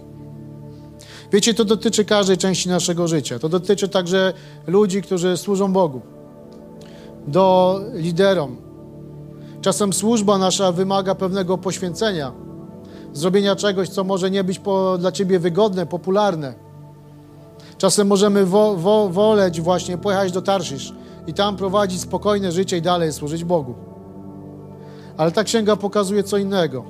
Wiecie, 1.31 1.53
to 1.53 1.65
dotyczy 1.65 2.05
każdej 2.05 2.37
części 2.37 2.69
naszego 2.69 3.07
życia. 3.07 3.39
To 3.39 3.49
dotyczy 3.49 3.89
także 3.89 4.33
ludzi, 4.67 5.01
którzy 5.01 5.37
służą 5.37 5.73
Bogu, 5.73 6.01
do 7.27 7.79
liderom. 7.93 8.57
Czasem 9.61 9.93
służba 9.93 10.37
nasza 10.37 10.71
wymaga 10.71 11.15
pewnego 11.15 11.57
poświęcenia 11.57 12.31
zrobienia 13.13 13.55
czegoś, 13.55 13.89
co 13.89 14.03
może 14.03 14.31
nie 14.31 14.43
być 14.43 14.59
po, 14.59 14.97
dla 14.97 15.11
ciebie 15.11 15.39
wygodne, 15.39 15.85
popularne. 15.85 16.53
Czasem 17.77 18.07
możemy 18.07 18.45
wo, 18.45 18.75
wo, 18.75 19.09
woleć 19.09 19.61
właśnie 19.61 19.97
pojechać 19.97 20.31
do 20.31 20.41
Tarszisz 20.41 20.93
i 21.27 21.33
tam 21.33 21.57
prowadzić 21.57 22.01
spokojne 22.01 22.51
życie 22.51 22.77
i 22.77 22.81
dalej 22.81 23.13
służyć 23.13 23.43
Bogu. 23.43 23.75
Ale 25.17 25.31
ta 25.31 25.43
księga 25.43 25.75
pokazuje 25.75 26.23
co 26.23 26.37
innego. 26.37 26.83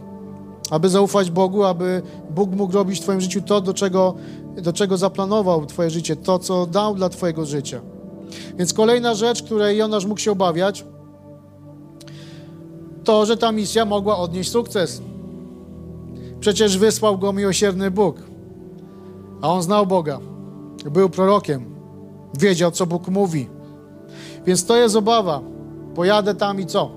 Aby 0.70 0.89
zaufać 0.89 1.32
Bogu, 1.32 1.63
aby 1.63 2.01
Bóg 2.30 2.51
mógł 2.51 2.74
robić 2.74 3.00
w 3.00 3.01
Twoim 3.01 3.22
życiu 3.22 3.42
to, 3.42 3.62
do 3.62 3.74
czego, 3.74 4.13
do 4.62 4.74
czego 4.74 4.98
zaplanował 4.98 5.65
Twoje 5.65 5.89
życie, 5.89 6.15
to, 6.15 6.39
co 6.39 6.65
dał 6.65 6.96
dla 6.96 7.10
Twojego 7.10 7.46
życia. 7.46 7.82
Więc 8.58 8.74
kolejna 8.74 9.15
rzecz, 9.15 9.44
której 9.44 9.77
Jonasz 9.77 10.06
mógł 10.06 10.20
się 10.20 10.32
obawiać, 10.32 10.86
to, 13.03 13.25
że 13.25 13.38
ta 13.38 13.51
misja 13.51 13.86
mogła 13.86 14.18
odnieść 14.18 14.51
sukces. 14.51 15.01
Przecież 16.43 16.77
wysłał 16.77 17.17
go 17.17 17.33
miłosierny 17.33 17.91
Bóg. 17.91 18.17
A 19.41 19.50
on 19.50 19.62
znał 19.62 19.88
Boga. 19.88 20.19
Był 20.91 21.09
prorokiem. 21.09 21.65
Wiedział, 22.39 22.71
co 22.71 22.85
Bóg 22.85 23.07
mówi. 23.07 23.50
Więc 24.45 24.65
to 24.65 24.75
jest 24.75 24.95
obawa. 24.95 25.41
Pojadę 25.95 26.35
tam 26.35 26.59
i 26.59 26.65
co? 26.65 26.91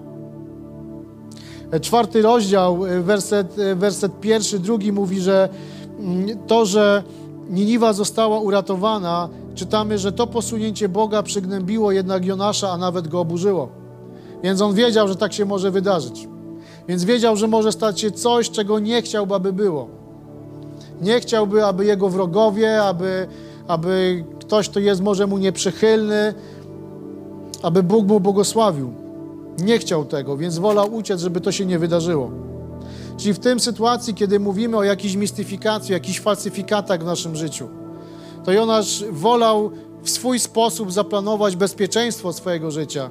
Czwarty 1.81 2.23
rozdział, 2.23 2.79
werset, 3.01 3.57
werset 3.77 4.21
pierwszy, 4.21 4.59
drugi 4.59 4.93
mówi, 4.93 5.21
że 5.21 5.49
to, 6.47 6.67
że 6.67 7.03
Niniwa 7.51 7.93
została 7.93 8.41
uratowana, 8.41 9.29
czytamy, 9.55 9.99
że 9.99 10.13
to 10.13 10.27
posunięcie 10.27 10.89
Boga 10.89 11.23
przygnębiło 11.23 11.93
jednak 11.93 12.25
Jonasza, 12.25 12.71
a 12.71 12.77
nawet 12.77 13.09
go 13.09 13.21
oburzyło. 13.21 13.69
Więc 14.43 14.61
on 14.61 14.75
wiedział, 14.75 15.09
że 15.09 15.17
tak 15.17 15.33
się 15.33 15.45
może 15.45 15.71
wydarzyć. 15.71 16.29
Więc 16.89 17.05
wiedział, 17.05 17.37
że 17.37 17.49
może 17.49 17.73
stać 17.73 18.01
się 18.01 18.11
coś, 18.11 18.51
czego 18.51 18.79
nie 18.79 19.03
chciałby, 19.03 19.35
aby 19.35 19.53
było. 19.53 19.89
Nie 21.01 21.21
chciałby, 21.21 21.65
aby 21.65 21.85
jego 21.85 22.09
wrogowie, 22.09 22.83
aby, 22.83 23.27
aby 23.69 24.25
ktoś, 24.41 24.69
kto 24.69 24.81
jest 24.81 25.01
może 25.01 25.27
mu 25.27 25.39
nieprzychylny, 25.39 26.35
aby 27.63 27.83
Bóg 27.83 28.07
mu 28.07 28.21
błogosławił. 28.21 28.93
Nie 29.59 29.79
chciał 29.79 30.05
tego, 30.05 30.37
więc 30.37 30.59
wolał 30.59 30.95
uciec, 30.95 31.21
żeby 31.21 31.41
to 31.41 31.53
się 31.53 31.67
nie 31.67 31.79
wydarzyło. 31.79 32.31
Czyli 33.17 33.35
w 33.35 33.39
tym 33.39 33.61
sytuacji, 33.61 34.15
kiedy 34.15 34.41
mówimy 34.41 34.77
o 34.77 34.83
jakiejś 34.85 35.17
mistyfikacji, 35.17 35.93
jakichś 35.93 36.21
falsyfikatach 36.21 37.01
w 37.01 37.05
naszym 37.05 37.37
życiu, 37.37 37.69
to 38.45 38.53
Jonasz 38.53 39.05
wolał 39.11 39.71
w 40.03 40.11
swój 40.11 40.39
sposób 40.39 40.93
zaplanować 40.93 41.57
bezpieczeństwo 41.57 42.33
swojego 42.33 42.71
życia, 42.71 43.11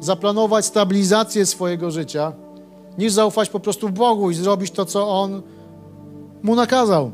zaplanować 0.00 0.64
stabilizację 0.64 1.46
swojego 1.46 1.90
życia, 1.90 2.32
niż 2.98 3.12
zaufać 3.12 3.48
po 3.48 3.60
prostu 3.60 3.88
Bogu 3.90 4.30
i 4.30 4.34
zrobić 4.34 4.70
to, 4.70 4.84
co 4.84 5.08
On 5.08 5.42
mu 6.42 6.54
nakazał. 6.54 7.10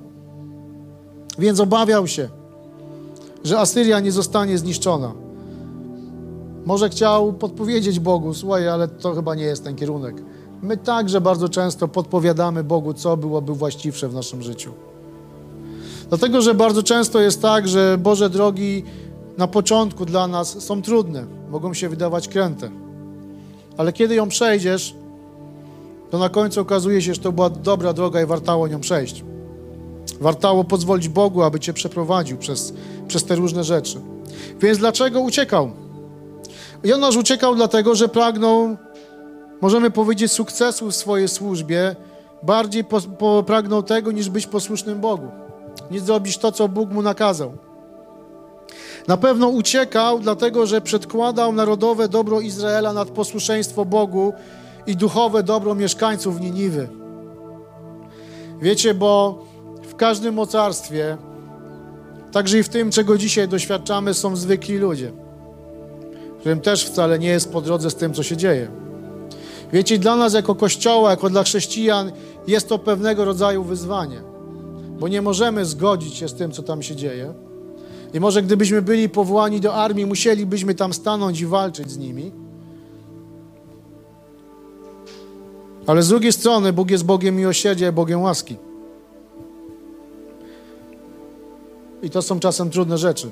Więc 1.38 1.60
obawiał 1.60 2.06
się, 2.06 2.28
że 3.44 3.58
Asyria 3.58 4.00
nie 4.00 4.12
zostanie 4.12 4.58
zniszczona. 4.58 5.12
Może 6.66 6.88
chciał 6.88 7.32
podpowiedzieć 7.32 8.00
Bogu, 8.00 8.34
słuchaj, 8.34 8.68
ale 8.68 8.88
to 8.88 9.14
chyba 9.14 9.34
nie 9.34 9.44
jest 9.44 9.64
ten 9.64 9.76
kierunek. 9.76 10.22
My 10.62 10.76
także 10.76 11.20
bardzo 11.20 11.48
często 11.48 11.88
podpowiadamy 11.88 12.64
Bogu, 12.64 12.94
co 12.94 13.16
byłoby 13.16 13.54
właściwsze 13.54 14.08
w 14.08 14.14
naszym 14.14 14.42
życiu. 14.42 14.72
Dlatego, 16.08 16.42
że 16.42 16.54
bardzo 16.54 16.82
często 16.82 17.20
jest 17.20 17.42
tak, 17.42 17.68
że 17.68 17.98
Boże 17.98 18.30
drogi 18.30 18.84
na 19.38 19.46
początku 19.46 20.04
dla 20.04 20.28
nas 20.28 20.62
są 20.64 20.82
trudne, 20.82 21.26
mogą 21.50 21.74
się 21.74 21.88
wydawać 21.88 22.28
kręte. 22.28 22.70
Ale 23.76 23.92
kiedy 23.92 24.14
ją 24.14 24.28
przejdziesz, 24.28 24.94
to 26.10 26.18
na 26.18 26.28
końcu 26.28 26.60
okazuje 26.60 27.02
się, 27.02 27.14
że 27.14 27.20
to 27.20 27.32
była 27.32 27.50
dobra 27.50 27.92
droga 27.92 28.22
i 28.22 28.26
wartało 28.26 28.68
nią 28.68 28.80
przejść. 28.80 29.24
Wartało 30.20 30.64
pozwolić 30.64 31.08
Bogu, 31.08 31.42
aby 31.42 31.60
cię 31.60 31.72
przeprowadził 31.72 32.36
przez, 32.36 32.72
przez 33.08 33.24
te 33.24 33.34
różne 33.34 33.64
rzeczy. 33.64 34.00
Więc 34.60 34.78
dlaczego 34.78 35.20
uciekał? 35.20 35.70
Jonasz 36.84 37.16
uciekał 37.16 37.54
dlatego, 37.54 37.94
że 37.94 38.08
pragnął, 38.08 38.76
możemy 39.60 39.90
powiedzieć, 39.90 40.32
sukcesu 40.32 40.90
w 40.90 40.96
swojej 40.96 41.28
służbie, 41.28 41.96
bardziej 42.42 42.84
po, 42.84 43.00
po, 43.00 43.42
pragnął 43.42 43.82
tego, 43.82 44.12
niż 44.12 44.28
być 44.28 44.46
posłusznym 44.46 45.00
Bogu, 45.00 45.28
niż 45.90 46.02
zrobić 46.02 46.38
to, 46.38 46.52
co 46.52 46.68
Bóg 46.68 46.90
mu 46.90 47.02
nakazał. 47.02 47.52
Na 49.08 49.16
pewno 49.16 49.48
uciekał, 49.48 50.18
dlatego 50.18 50.66
że 50.66 50.80
przedkładał 50.80 51.52
narodowe 51.52 52.08
dobro 52.08 52.40
Izraela 52.40 52.92
nad 52.92 53.08
posłuszeństwo 53.08 53.84
Bogu 53.84 54.32
i 54.88 54.96
duchowe 54.96 55.42
dobro 55.42 55.74
mieszkańców 55.74 56.40
Niniwy. 56.40 56.88
Wiecie, 58.62 58.94
bo 58.94 59.44
w 59.82 59.94
każdym 59.94 60.34
mocarstwie, 60.34 61.16
także 62.32 62.58
i 62.58 62.62
w 62.62 62.68
tym, 62.68 62.90
czego 62.90 63.18
dzisiaj 63.18 63.48
doświadczamy, 63.48 64.14
są 64.14 64.36
zwykli 64.36 64.78
ludzie, 64.78 65.12
którym 66.40 66.60
też 66.60 66.84
wcale 66.84 67.18
nie 67.18 67.28
jest 67.28 67.52
po 67.52 67.60
drodze 67.60 67.90
z 67.90 67.94
tym, 67.94 68.14
co 68.14 68.22
się 68.22 68.36
dzieje. 68.36 68.68
Wiecie, 69.72 69.98
dla 69.98 70.16
nas 70.16 70.34
jako 70.34 70.54
Kościoła, 70.54 71.10
jako 71.10 71.30
dla 71.30 71.42
chrześcijan 71.42 72.12
jest 72.46 72.68
to 72.68 72.78
pewnego 72.78 73.24
rodzaju 73.24 73.64
wyzwanie, 73.64 74.20
bo 74.98 75.08
nie 75.08 75.22
możemy 75.22 75.64
zgodzić 75.64 76.14
się 76.14 76.28
z 76.28 76.34
tym, 76.34 76.52
co 76.52 76.62
tam 76.62 76.82
się 76.82 76.96
dzieje. 76.96 77.34
I 78.14 78.20
może 78.20 78.42
gdybyśmy 78.42 78.82
byli 78.82 79.08
powołani 79.08 79.60
do 79.60 79.74
armii, 79.74 80.06
musielibyśmy 80.06 80.74
tam 80.74 80.92
stanąć 80.92 81.40
i 81.40 81.46
walczyć 81.46 81.90
z 81.90 81.98
nimi. 81.98 82.47
Ale 85.88 86.02
z 86.02 86.08
drugiej 86.08 86.32
strony 86.32 86.72
Bóg 86.72 86.90
jest 86.90 87.04
Bogiem 87.04 87.36
miłosierdzia 87.36 87.88
i 87.88 87.92
Bogiem 87.92 88.22
łaski. 88.22 88.56
I 92.02 92.10
to 92.10 92.22
są 92.22 92.40
czasem 92.40 92.70
trudne 92.70 92.98
rzeczy. 92.98 93.30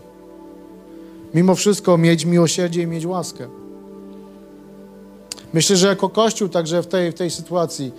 Mimo 1.34 1.54
wszystko 1.54 1.98
mieć 1.98 2.24
miłosierdzie 2.24 2.82
i 2.82 2.86
mieć 2.86 3.06
łaskę. 3.06 3.48
Myślę, 5.52 5.76
że 5.76 5.86
jako 5.86 6.08
Kościół 6.08 6.48
także 6.48 6.82
w 6.82 6.86
tej, 6.86 7.12
w 7.12 7.14
tej 7.14 7.30
sytuacji 7.30 7.92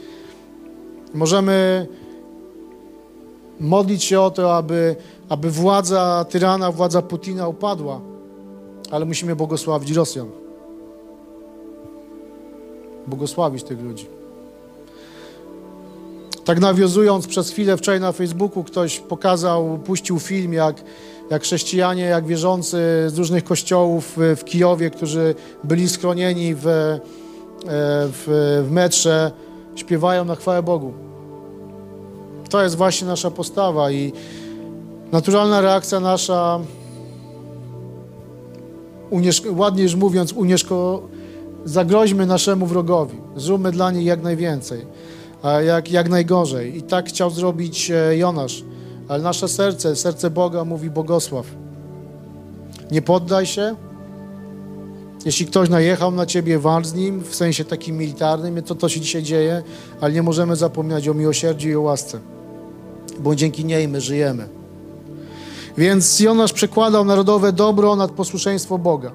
możemy 1.13 1.87
modlić 3.59 4.03
się 4.03 4.21
o 4.21 4.31
to, 4.31 4.55
aby, 4.55 4.95
aby 5.29 5.51
władza 5.51 6.25
tyrana, 6.29 6.71
władza 6.71 7.01
Putina 7.01 7.47
upadła, 7.47 8.01
ale 8.91 9.05
musimy 9.05 9.35
błogosławić 9.35 9.91
Rosjan. 9.91 10.27
Błogosławić 13.07 13.63
tych 13.63 13.81
ludzi. 13.81 14.17
Tak 16.47 16.59
nawiązując 16.59 17.27
przez 17.27 17.49
chwilę 17.49 17.77
wczoraj 17.77 17.99
na 17.99 18.11
Facebooku 18.11 18.63
ktoś 18.63 18.99
pokazał, 18.99 19.79
puścił 19.85 20.19
film, 20.19 20.53
jak, 20.53 20.83
jak 21.29 21.43
chrześcijanie, 21.43 22.03
jak 22.03 22.25
wierzący 22.25 22.77
z 23.07 23.17
różnych 23.17 23.43
kościołów 23.43 24.17
w 24.17 24.43
Kijowie, 24.43 24.89
którzy 24.89 25.35
byli 25.63 25.89
schronieni 25.89 26.55
w, 26.55 26.67
e, 26.67 26.99
w, 27.67 28.63
w 28.67 28.71
metrze, 28.71 29.31
śpiewają 29.75 30.25
na 30.25 30.35
chwałę 30.35 30.63
Bogu. 30.63 30.93
To 32.49 32.63
jest 32.63 32.75
właśnie 32.75 33.07
nasza 33.07 33.31
postawa 33.31 33.91
i 33.91 34.13
naturalna 35.11 35.61
reakcja 35.61 35.99
nasza, 35.99 36.59
ładnie 39.55 39.83
już 39.83 39.95
mówiąc, 39.95 40.33
unieszko, 40.33 41.01
zagroźmy 41.65 42.25
naszemu 42.25 42.65
wrogowi. 42.65 43.17
Zróbmy 43.35 43.71
dla 43.71 43.91
nich 43.91 44.05
jak 44.05 44.23
najwięcej 44.23 44.96
jak, 45.65 45.91
jak 45.91 46.09
najgorzej. 46.09 46.77
I 46.77 46.81
tak 46.81 47.09
chciał 47.09 47.29
zrobić 47.29 47.91
e, 47.91 48.17
Jonasz. 48.17 48.63
Ale 49.07 49.23
nasze 49.23 49.47
serce, 49.47 49.95
serce 49.95 50.29
Boga 50.29 50.65
mówi 50.65 50.89
Bogosław. 50.89 51.45
Nie 52.91 53.01
poddaj 53.01 53.45
się. 53.45 53.75
Jeśli 55.25 55.45
ktoś 55.45 55.69
najechał 55.69 56.11
na 56.11 56.25
ciebie, 56.25 56.59
walcz 56.59 56.87
z 56.87 56.93
nim, 56.93 57.23
w 57.23 57.35
sensie 57.35 57.65
takim 57.65 57.97
militarnym, 57.97 58.63
to 58.63 58.75
to 58.75 58.89
się 58.89 58.99
dzisiaj 58.99 59.23
dzieje, 59.23 59.63
ale 60.01 60.13
nie 60.13 60.23
możemy 60.23 60.55
zapominać 60.55 61.07
o 61.07 61.13
miłosierdziu 61.13 61.69
i 61.69 61.75
o 61.75 61.81
łasce, 61.81 62.19
bo 63.19 63.35
dzięki 63.35 63.65
niej 63.65 63.87
my 63.87 64.01
żyjemy. 64.01 64.47
Więc 65.77 66.19
Jonasz 66.19 66.53
przekładał 66.53 67.05
narodowe 67.05 67.53
dobro 67.53 67.95
nad 67.95 68.11
posłuszeństwo 68.11 68.77
Boga. 68.77 69.11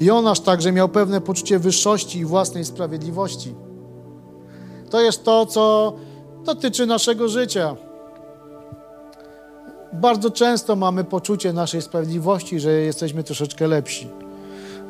Jonasz 0.00 0.40
także 0.40 0.72
miał 0.72 0.88
pewne 0.88 1.20
poczucie 1.20 1.58
wyższości 1.58 2.18
i 2.18 2.24
własnej 2.24 2.64
sprawiedliwości. 2.64 3.54
To 4.92 5.00
jest 5.00 5.24
to, 5.24 5.46
co 5.46 5.92
dotyczy 6.44 6.86
naszego 6.86 7.28
życia. 7.28 7.76
Bardzo 9.92 10.30
często 10.30 10.76
mamy 10.76 11.04
poczucie 11.04 11.52
naszej 11.52 11.82
sprawiedliwości, 11.82 12.60
że 12.60 12.72
jesteśmy 12.72 13.24
troszeczkę 13.24 13.68
lepsi. 13.68 14.08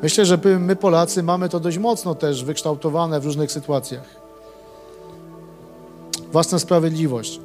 Myślę, 0.01 0.25
że 0.25 0.39
my, 0.59 0.75
Polacy, 0.75 1.23
mamy 1.23 1.49
to 1.49 1.59
dość 1.59 1.77
mocno 1.77 2.15
też 2.15 2.43
wykształtowane 2.43 3.19
w 3.19 3.25
różnych 3.25 3.51
sytuacjach. 3.51 4.03
Własna 6.31 6.59
sprawiedliwość. 6.59 7.39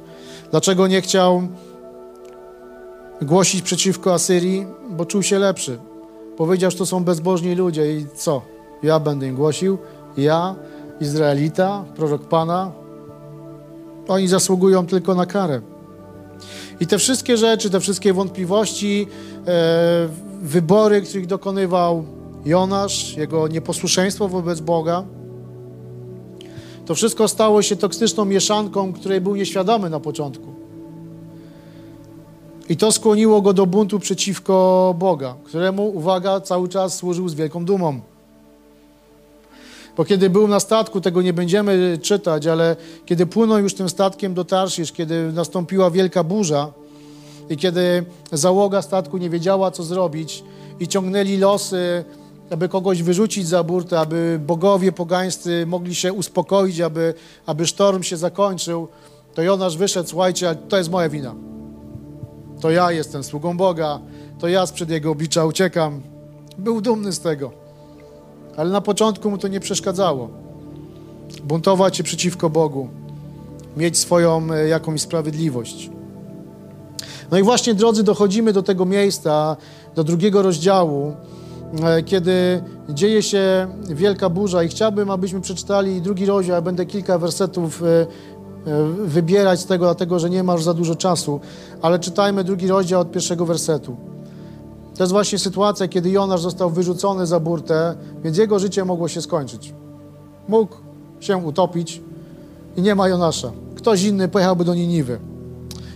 Dlaczego 0.51 0.87
nie 0.87 1.01
chciał 1.01 1.41
głosić 3.21 3.61
przeciwko 3.61 4.13
Asyrii? 4.13 4.67
Bo 4.89 5.05
czuł 5.05 5.23
się 5.23 5.39
lepszy. 5.39 5.79
Powiedział, 6.37 6.71
że 6.71 6.77
to 6.77 6.85
są 6.85 7.03
bezbożni 7.03 7.55
ludzie 7.55 7.97
i 7.97 8.05
co? 8.15 8.41
Ja 8.83 8.99
będę 8.99 9.27
im 9.27 9.35
głosił? 9.35 9.77
Ja? 10.17 10.55
Izraelita, 11.01 11.85
prorok 11.95 12.21
Pana, 12.21 12.71
oni 14.07 14.27
zasługują 14.27 14.85
tylko 14.85 15.15
na 15.15 15.25
karę. 15.25 15.61
I 16.79 16.87
te 16.87 16.97
wszystkie 16.97 17.37
rzeczy, 17.37 17.69
te 17.69 17.79
wszystkie 17.79 18.13
wątpliwości, 18.13 19.07
e, 19.47 20.09
wybory, 20.41 21.01
których 21.01 21.27
dokonywał 21.27 22.03
Jonasz, 22.45 23.17
jego 23.17 23.47
nieposłuszeństwo 23.47 24.27
wobec 24.27 24.59
Boga, 24.59 25.03
to 26.85 26.95
wszystko 26.95 27.27
stało 27.27 27.61
się 27.61 27.75
toksyczną 27.75 28.25
mieszanką, 28.25 28.93
której 28.93 29.21
był 29.21 29.35
nieświadomy 29.35 29.89
na 29.89 29.99
początku. 29.99 30.53
I 32.69 32.77
to 32.77 32.91
skłoniło 32.91 33.41
go 33.41 33.53
do 33.53 33.65
buntu 33.65 33.99
przeciwko 33.99 34.95
Boga, 34.99 35.35
któremu, 35.43 35.89
uwaga, 35.89 36.41
cały 36.41 36.69
czas 36.69 36.95
służył 36.95 37.29
z 37.29 37.33
wielką 37.33 37.65
dumą. 37.65 38.01
Bo 39.99 40.05
kiedy 40.05 40.29
był 40.29 40.47
na 40.47 40.59
statku, 40.59 41.01
tego 41.01 41.21
nie 41.21 41.33
będziemy 41.33 41.97
czytać, 42.01 42.47
ale 42.47 42.75
kiedy 43.05 43.25
płynął 43.25 43.59
już 43.59 43.73
tym 43.73 43.89
statkiem 43.89 44.33
do 44.33 44.45
Tarszisz, 44.45 44.91
kiedy 44.91 45.31
nastąpiła 45.33 45.91
wielka 45.91 46.23
burza 46.23 46.71
i 47.49 47.57
kiedy 47.57 48.05
załoga 48.31 48.81
statku 48.81 49.17
nie 49.17 49.29
wiedziała, 49.29 49.71
co 49.71 49.83
zrobić 49.83 50.43
i 50.79 50.87
ciągnęli 50.87 51.37
losy, 51.37 52.03
aby 52.49 52.69
kogoś 52.69 53.03
wyrzucić 53.03 53.47
za 53.47 53.63
burtę, 53.63 53.99
aby 53.99 54.39
bogowie 54.45 54.91
pogańscy 54.91 55.65
mogli 55.67 55.95
się 55.95 56.13
uspokoić, 56.13 56.81
aby, 56.81 57.13
aby 57.45 57.67
sztorm 57.67 58.03
się 58.03 58.17
zakończył, 58.17 58.87
to 59.33 59.41
Jonasz 59.41 59.77
wyszedł, 59.77 60.09
słuchajcie, 60.09 60.55
to 60.69 60.77
jest 60.77 60.91
moja 60.91 61.09
wina. 61.09 61.35
To 62.61 62.71
ja 62.71 62.91
jestem 62.91 63.23
sługą 63.23 63.57
Boga, 63.57 63.99
to 64.39 64.47
ja 64.47 64.65
sprzed 64.65 64.89
Jego 64.89 65.11
oblicza 65.11 65.45
uciekam. 65.45 66.01
Był 66.57 66.81
dumny 66.81 67.11
z 67.11 67.19
tego. 67.19 67.58
Ale 68.59 68.69
na 68.69 68.81
początku 68.81 69.29
mu 69.29 69.37
to 69.37 69.47
nie 69.47 69.59
przeszkadzało. 69.59 70.29
Buntować 71.43 71.97
się 71.97 72.03
przeciwko 72.03 72.49
Bogu, 72.49 72.87
mieć 73.77 73.97
swoją 73.97 74.53
e, 74.53 74.67
jakąś 74.67 75.01
sprawiedliwość. 75.01 75.89
No 77.31 77.37
i 77.37 77.43
właśnie, 77.43 77.73
drodzy, 77.73 78.03
dochodzimy 78.03 78.53
do 78.53 78.63
tego 78.63 78.85
miejsca, 78.85 79.57
do 79.95 80.03
drugiego 80.03 80.41
rozdziału, 80.41 81.13
e, 81.83 82.03
kiedy 82.03 82.63
dzieje 82.89 83.23
się 83.23 83.67
wielka 83.89 84.29
burza 84.29 84.63
i 84.63 84.67
chciałbym, 84.67 85.11
abyśmy 85.11 85.41
przeczytali 85.41 86.01
drugi 86.01 86.25
rozdział, 86.25 86.55
ja 86.55 86.61
będę 86.61 86.85
kilka 86.85 87.17
wersetów 87.17 87.83
e, 87.83 88.05
wybierać 89.05 89.59
z 89.59 89.65
tego, 89.65 89.85
dlatego 89.85 90.19
że 90.19 90.29
nie 90.29 90.43
masz 90.43 90.63
za 90.63 90.73
dużo 90.73 90.95
czasu, 90.95 91.39
ale 91.81 91.99
czytajmy 91.99 92.43
drugi 92.43 92.67
rozdział 92.67 93.01
od 93.01 93.11
pierwszego 93.11 93.45
wersetu. 93.45 94.18
To 94.99 95.03
jest 95.03 95.13
właśnie 95.13 95.39
sytuacja, 95.39 95.87
kiedy 95.87 96.09
Jonasz 96.09 96.41
został 96.41 96.69
wyrzucony 96.69 97.25
za 97.25 97.39
burtę, 97.39 97.95
więc 98.23 98.37
jego 98.37 98.59
życie 98.59 98.85
mogło 98.85 99.07
się 99.07 99.21
skończyć. 99.21 99.73
Mógł 100.47 100.75
się 101.19 101.37
utopić 101.37 102.01
i 102.77 102.81
nie 102.81 102.95
ma 102.95 103.09
Jonasza. 103.09 103.51
Ktoś 103.75 104.03
inny 104.03 104.27
pojechałby 104.27 104.65
do 104.65 104.75
Niniwy. 104.75 105.19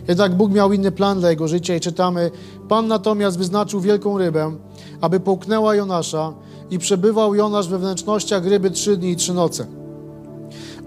Jednak 0.07 0.35
Bóg 0.35 0.51
miał 0.51 0.73
inny 0.73 0.91
plan 0.91 1.19
dla 1.19 1.29
jego 1.29 1.47
życia 1.47 1.75
i 1.75 1.79
czytamy, 1.79 2.31
Pan 2.69 2.87
natomiast 2.87 3.37
wyznaczył 3.37 3.79
wielką 3.79 4.17
rybę, 4.17 4.55
aby 5.01 5.19
połknęła 5.19 5.75
Jonasza 5.75 6.33
i 6.71 6.79
przebywał 6.79 7.35
Jonasz 7.35 7.67
we 7.67 7.79
wnętrznościach 7.79 8.45
ryby 8.45 8.71
trzy 8.71 8.97
dni 8.97 9.11
i 9.11 9.15
trzy 9.15 9.33
noce. 9.33 9.65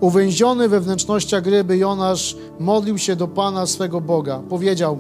Uwięziony 0.01 0.69
we 0.69 0.81
wnętrznościach 0.81 1.47
ryby 1.47 1.77
Jonasz 1.77 2.37
modlił 2.61 2.99
się 2.99 3.17
do 3.17 3.29
Pana 3.29 3.67
swego 3.67 4.01
Boga. 4.01 4.41
Powiedział, 4.49 4.99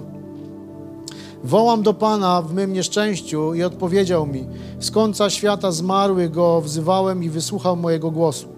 Wołam 1.46 1.82
do 1.82 1.94
Pana 1.94 2.42
w 2.42 2.52
mym 2.54 2.72
nieszczęściu 2.72 3.54
i 3.54 3.62
odpowiedział 3.62 4.26
mi. 4.26 4.46
Z 4.80 4.90
końca 4.90 5.30
świata 5.30 5.72
zmarły 5.72 6.28
go 6.28 6.61
wzywałem 6.61 7.24
i 7.24 7.30
wysłuchał 7.30 7.76
mojego 7.76 8.11
głosu. 8.11 8.48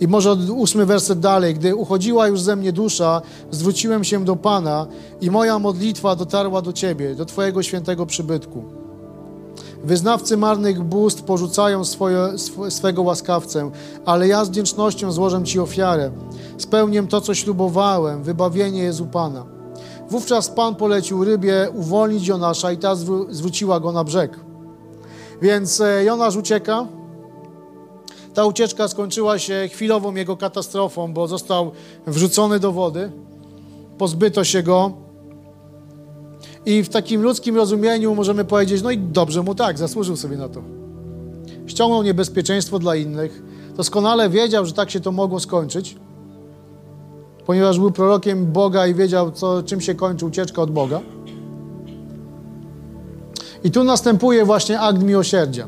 I 0.00 0.08
może 0.08 0.32
ósmy 0.32 0.86
werset 0.86 1.20
dalej. 1.20 1.54
Gdy 1.54 1.76
uchodziła 1.76 2.28
już 2.28 2.40
ze 2.40 2.56
mnie 2.56 2.72
dusza, 2.72 3.22
zwróciłem 3.50 4.04
się 4.04 4.24
do 4.24 4.36
Pana 4.36 4.86
i 5.20 5.30
moja 5.30 5.58
modlitwa 5.58 6.16
dotarła 6.16 6.62
do 6.62 6.72
Ciebie, 6.72 7.14
do 7.14 7.24
Twojego 7.24 7.62
świętego 7.62 8.06
przybytku. 8.06 8.64
Wyznawcy 9.84 10.36
marnych 10.36 10.82
bóstw 10.82 11.22
porzucają 11.22 11.84
swoje, 11.84 12.18
sw 12.18 12.70
swego 12.70 13.02
łaskawcę, 13.02 13.70
ale 14.04 14.28
ja 14.28 14.44
z 14.44 14.48
wdzięcznością 14.48 15.12
złożę 15.12 15.44
Ci 15.44 15.60
ofiarę. 15.60 16.10
Spełnię 16.58 17.02
to, 17.02 17.20
co 17.20 17.34
ślubowałem, 17.34 18.22
wybawienie 18.22 18.82
jest 18.82 19.00
u 19.00 19.06
Pana. 19.06 19.53
Wówczas 20.10 20.48
Pan 20.48 20.74
polecił 20.74 21.24
rybie 21.24 21.68
uwolnić 21.74 22.26
Jonasza 22.28 22.72
i 22.72 22.76
ta 22.78 22.94
zwró- 22.94 23.26
zwróciła 23.30 23.80
go 23.80 23.92
na 23.92 24.04
brzeg. 24.04 24.40
Więc 25.42 25.80
e, 25.80 26.04
Jonasz 26.04 26.36
ucieka. 26.36 26.86
Ta 28.34 28.44
ucieczka 28.44 28.88
skończyła 28.88 29.38
się 29.38 29.68
chwilową 29.72 30.14
jego 30.14 30.36
katastrofą, 30.36 31.12
bo 31.12 31.28
został 31.28 31.70
wrzucony 32.06 32.60
do 32.60 32.72
wody. 32.72 33.12
Pozbyto 33.98 34.44
się 34.44 34.62
go. 34.62 34.92
I 36.66 36.82
w 36.82 36.88
takim 36.88 37.22
ludzkim 37.22 37.56
rozumieniu 37.56 38.14
możemy 38.14 38.44
powiedzieć, 38.44 38.82
no 38.82 38.90
i 38.90 38.98
dobrze 38.98 39.42
mu 39.42 39.54
tak, 39.54 39.78
zasłużył 39.78 40.16
sobie 40.16 40.36
na 40.36 40.48
to. 40.48 40.62
Ściągnął 41.66 42.02
niebezpieczeństwo 42.02 42.78
dla 42.78 42.96
innych. 42.96 43.42
Doskonale 43.76 44.30
wiedział, 44.30 44.66
że 44.66 44.72
tak 44.72 44.90
się 44.90 45.00
to 45.00 45.12
mogło 45.12 45.40
skończyć, 45.40 45.96
ponieważ 47.46 47.78
był 47.78 47.90
prorokiem 47.90 48.52
Boga 48.52 48.86
i 48.86 48.94
wiedział, 48.94 49.30
co, 49.30 49.62
czym 49.62 49.80
się 49.80 49.94
kończy 49.94 50.26
ucieczka 50.26 50.62
od 50.62 50.70
Boga. 50.70 51.00
I 53.64 53.70
tu 53.70 53.84
następuje 53.84 54.44
właśnie 54.44 54.80
akt 54.80 55.02
miłosierdzia. 55.02 55.66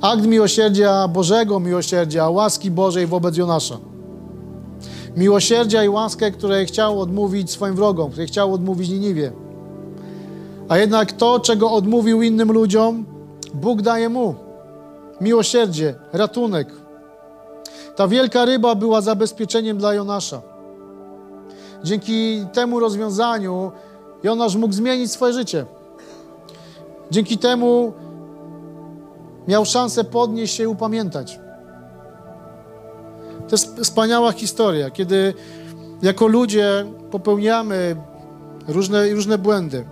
Akt 0.00 0.26
miłosierdzia 0.26 1.08
Bożego, 1.08 1.60
miłosierdzia, 1.60 2.30
łaski 2.30 2.70
Bożej 2.70 3.06
wobec 3.06 3.36
Jonasza. 3.36 3.78
Miłosierdzia 5.16 5.84
i 5.84 5.88
łaskę, 5.88 6.30
które 6.30 6.64
chciał 6.64 7.00
odmówić 7.00 7.50
swoim 7.50 7.74
wrogom, 7.74 8.10
które 8.10 8.26
chciał 8.26 8.54
odmówić 8.54 8.88
Niniwie. 8.88 9.32
A 10.68 10.78
jednak 10.78 11.12
to, 11.12 11.40
czego 11.40 11.70
odmówił 11.70 12.22
innym 12.22 12.52
ludziom, 12.52 13.04
Bóg 13.54 13.82
daje 13.82 14.08
mu. 14.08 14.34
Miłosierdzie, 15.20 15.94
ratunek. 16.12 16.81
Ta 17.96 18.08
wielka 18.08 18.44
ryba 18.44 18.74
była 18.74 19.00
zabezpieczeniem 19.00 19.78
dla 19.78 19.94
Jonasza. 19.94 20.42
Dzięki 21.84 22.46
temu 22.52 22.80
rozwiązaniu 22.80 23.72
Jonasz 24.22 24.56
mógł 24.56 24.74
zmienić 24.74 25.12
swoje 25.12 25.32
życie. 25.32 25.66
Dzięki 27.10 27.38
temu 27.38 27.92
miał 29.48 29.64
szansę 29.64 30.04
podnieść 30.04 30.54
się 30.54 30.62
i 30.62 30.66
upamiętać. 30.66 31.40
To 33.48 33.54
jest 33.54 33.80
wspaniała 33.80 34.32
historia, 34.32 34.90
kiedy 34.90 35.34
jako 36.02 36.26
ludzie 36.26 36.86
popełniamy 37.10 37.96
różne, 38.68 39.08
różne 39.08 39.38
błędy. 39.38 39.84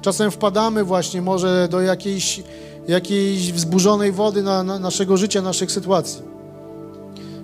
Czasem 0.00 0.30
wpadamy 0.30 0.84
właśnie 0.84 1.22
może 1.22 1.68
do 1.70 1.80
jakiejś, 1.80 2.42
jakiejś 2.88 3.52
wzburzonej 3.52 4.12
wody 4.12 4.42
na, 4.42 4.62
na 4.62 4.78
naszego 4.78 5.16
życia, 5.16 5.42
naszych 5.42 5.72
sytuacji. 5.72 6.35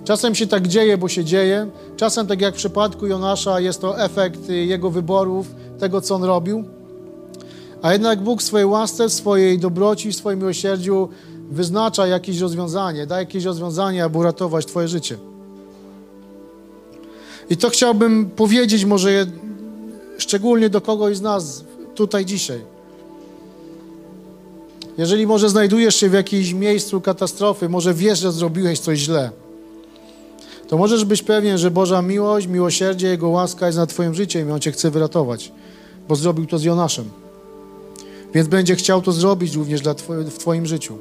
Czasem 0.03 0.35
się 0.35 0.47
tak 0.47 0.67
dzieje, 0.67 0.97
bo 0.97 1.07
się 1.07 1.23
dzieje. 1.23 1.67
Czasem, 1.97 2.27
tak 2.27 2.41
jak 2.41 2.53
w 2.53 2.57
przypadku 2.57 3.07
Jonasza, 3.07 3.59
jest 3.59 3.81
to 3.81 3.99
efekt 3.99 4.49
jego 4.49 4.89
wyborów, 4.89 5.47
tego, 5.79 6.01
co 6.01 6.15
on 6.15 6.23
robił. 6.23 6.63
A 7.81 7.93
jednak 7.93 8.21
Bóg 8.21 8.41
w 8.41 8.45
swojej 8.45 8.65
łasce, 8.65 9.09
w 9.09 9.13
swojej 9.13 9.59
dobroci, 9.59 10.11
w 10.11 10.15
swoim 10.15 10.39
miłosierdziu 10.39 11.09
wyznacza 11.51 12.07
jakieś 12.07 12.39
rozwiązanie, 12.39 13.07
da 13.07 13.19
jakieś 13.19 13.43
rozwiązanie, 13.43 14.03
aby 14.03 14.17
uratować 14.17 14.65
Twoje 14.65 14.87
życie. 14.87 15.17
I 17.49 17.57
to 17.57 17.69
chciałbym 17.69 18.29
powiedzieć 18.29 18.85
może 18.85 19.25
szczególnie 20.17 20.69
do 20.69 20.81
kogoś 20.81 21.17
z 21.17 21.21
nas 21.21 21.63
tutaj 21.95 22.25
dzisiaj. 22.25 22.61
Jeżeli 24.97 25.27
może 25.27 25.49
znajdujesz 25.49 25.95
się 25.95 26.09
w 26.09 26.13
jakimś 26.13 26.53
miejscu 26.53 27.01
katastrofy, 27.01 27.69
może 27.69 27.93
wiesz, 27.93 28.19
że 28.19 28.31
zrobiłeś 28.31 28.79
coś 28.79 28.99
źle, 28.99 29.31
to 30.67 30.77
możesz 30.77 31.05
być 31.05 31.23
pewien, 31.23 31.57
że 31.57 31.71
Boża 31.71 32.01
miłość, 32.01 32.47
miłosierdzie, 32.47 33.07
Jego 33.07 33.29
łaska 33.29 33.65
jest 33.65 33.77
nad 33.77 33.89
Twoim 33.89 34.13
życiem 34.13 34.49
i 34.49 34.51
On 34.51 34.59
Cię 34.59 34.71
chce 34.71 34.91
wyratować, 34.91 35.51
bo 36.07 36.15
zrobił 36.15 36.45
to 36.45 36.57
z 36.57 36.63
Jonaszem. 36.63 37.05
Więc 38.33 38.47
będzie 38.47 38.75
chciał 38.75 39.01
to 39.01 39.11
zrobić 39.11 39.55
również 39.55 39.81
dla 39.81 39.93
w 40.25 40.37
Twoim 40.37 40.65
życiu. 40.65 40.97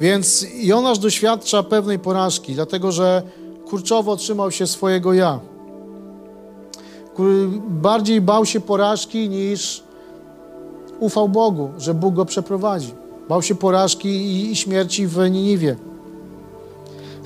Więc 0.00 0.46
Jonasz 0.54 0.98
doświadcza 0.98 1.62
pewnej 1.62 1.98
porażki, 1.98 2.54
dlatego 2.54 2.92
że 2.92 3.22
kurczowo 3.68 4.16
trzymał 4.16 4.50
się 4.50 4.66
swojego 4.66 5.12
ja. 5.12 5.40
Bardziej 7.68 8.20
bał 8.20 8.46
się 8.46 8.60
porażki 8.60 9.28
niż 9.28 9.82
ufał 11.00 11.28
Bogu, 11.28 11.70
że 11.78 11.94
Bóg 11.94 12.14
go 12.14 12.24
przeprowadzi. 12.24 12.94
Bał 13.28 13.42
się 13.42 13.54
porażki 13.54 14.08
i 14.50 14.56
śmierci 14.56 15.06
w 15.06 15.30
Niniwie. 15.30 15.76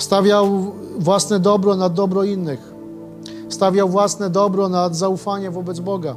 Stawiał 0.01 0.73
własne 0.99 1.41
dobro 1.41 1.77
nad 1.77 1.95
dobro 1.95 2.25
innych. 2.25 2.73
Stawiał 3.49 3.89
własne 3.89 4.31
dobro 4.31 4.69
nad 4.69 4.97
zaufanie 4.97 5.51
wobec 5.51 5.81
Boga. 5.81 6.17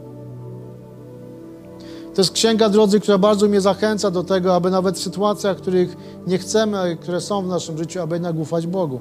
To 2.13 2.22
jest 2.22 2.32
księga 2.32 2.69
drodzy, 2.69 3.00
która 3.00 3.17
bardzo 3.17 3.48
mnie 3.48 3.62
zachęca 3.62 4.12
do 4.12 4.24
tego, 4.24 4.56
aby 4.56 4.72
nawet 4.72 4.98
w 4.98 5.02
sytuacjach, 5.02 5.58
których 5.58 5.98
nie 6.28 6.38
chcemy, 6.38 6.98
które 7.02 7.22
są 7.22 7.41
w 7.41 7.48
naszym 7.48 7.78
życiu, 7.78 8.02
aby 8.02 8.15
jednak 8.15 8.36
ufać 8.36 8.67
Bogu, 8.67 9.00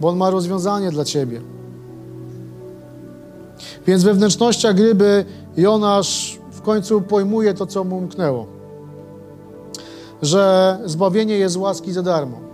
bo 0.00 0.08
On 0.08 0.16
ma 0.16 0.30
rozwiązanie 0.30 0.90
dla 0.90 1.04
ciebie. 1.04 1.40
Więc 3.86 4.04
we 4.04 4.14
wnętrznościach 4.14 4.78
ryby 4.78 5.24
Jonasz 5.56 6.38
w 6.50 6.60
końcu 6.60 7.00
pojmuje 7.00 7.54
to, 7.54 7.66
co 7.66 7.84
mu 7.84 7.98
umknęło. 7.98 8.46
Że 10.22 10.78
zbawienie 10.84 11.38
jest 11.38 11.56
łaski 11.56 11.92
za 11.92 12.02
darmo. 12.02 12.46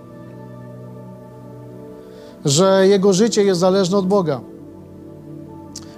Że 2.44 2.88
jego 2.88 3.12
życie 3.12 3.44
jest 3.44 3.60
zależne 3.60 3.98
od 3.98 4.06
Boga 4.06 4.40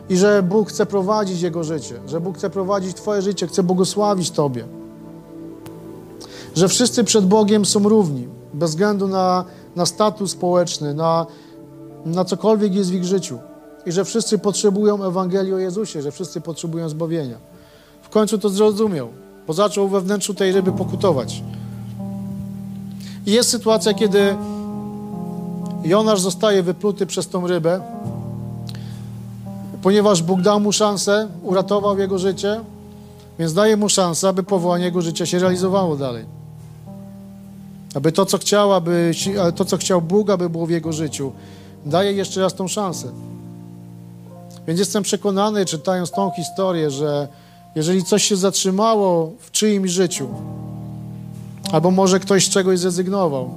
i 0.09 0.17
że 0.17 0.43
Bóg 0.43 0.69
chce 0.69 0.87
prowadzić 0.87 1.43
Jego 1.43 1.65
życie, 1.65 2.01
że 2.09 2.21
Bóg 2.21 2.39
chce 2.39 2.51
prowadzić 2.51 2.97
Twoje 2.97 3.23
życie, 3.23 3.47
chce 3.47 3.63
błogosławić 3.63 4.31
Tobie. 4.31 4.65
Że 6.55 6.69
wszyscy 6.69 7.05
przed 7.05 7.27
Bogiem 7.27 7.65
są 7.65 7.89
równi, 7.89 8.29
bez 8.55 8.71
względu 8.71 9.09
na, 9.09 9.45
na 9.77 9.87
status 9.87 10.31
społeczny, 10.31 10.95
na, 10.95 11.27
na 12.07 12.25
cokolwiek 12.25 12.75
jest 12.75 12.91
w 12.91 12.95
ich 12.95 13.05
życiu. 13.05 13.39
I 13.87 13.93
że 13.93 14.05
wszyscy 14.05 14.39
potrzebują 14.39 15.05
Ewangelii 15.05 15.55
o 15.55 15.59
Jezusie, 15.59 16.03
że 16.03 16.11
wszyscy 16.11 16.41
potrzebują 16.41 16.89
zbawienia. 16.89 17.37
W 18.03 18.09
końcu 18.09 18.39
to 18.39 18.49
zrozumiał, 18.49 19.09
bo 19.47 19.53
zaczął 19.53 19.89
we 19.89 20.01
wnętrzu 20.01 20.35
tej 20.35 20.53
ryby 20.53 20.73
pokutować. 20.73 21.43
I 23.27 23.33
jest 23.33 23.51
sytuacja, 23.51 23.95
kiedy 23.95 24.37
Jonasz 25.85 26.21
zostaje 26.21 26.63
wypluty 26.63 27.07
przez 27.07 27.29
tą 27.29 27.47
rybę, 27.47 27.81
ponieważ 29.83 30.23
Bóg 30.23 30.41
dał 30.41 30.61
mu 30.61 30.73
szansę, 30.73 31.29
uratował 31.43 31.99
jego 31.99 32.19
życie, 32.19 32.61
więc 33.39 33.55
daje 33.55 33.77
mu 33.77 33.89
szansę, 33.89 34.29
aby 34.29 34.43
powołanie 34.43 34.85
jego 34.85 35.03
życia 35.03 35.27
się 35.27 35.39
realizowało 35.39 35.97
dalej. 35.97 36.25
Aby 37.95 38.13
to, 38.13 38.27
co 38.27 38.39
chciał, 38.39 38.73
aby, 38.73 39.13
to, 39.57 39.65
co 39.65 39.77
chciał 39.77 40.03
Bóg, 40.03 40.31
aby 40.31 40.51
było 40.51 40.67
w 40.67 40.71
jego 40.71 40.93
życiu, 40.93 41.33
daje 41.87 42.13
jeszcze 42.13 42.41
raz 42.41 42.55
tą 42.55 42.69
szansę. 42.69 43.09
Więc 44.67 44.81
jestem 44.81 45.03
przekonany, 45.03 45.65
czytając 45.65 46.11
tą 46.11 46.31
historię, 46.31 46.91
że 46.91 47.29
jeżeli 47.75 48.05
coś 48.05 48.25
się 48.25 48.37
zatrzymało 48.37 49.33
w 49.39 49.51
czyimś 49.51 49.91
życiu, 49.91 50.29
albo 51.73 51.91
może 51.91 52.21
ktoś 52.21 52.47
z 52.47 52.51
czegoś 52.51 52.79
zrezygnował, 52.79 53.51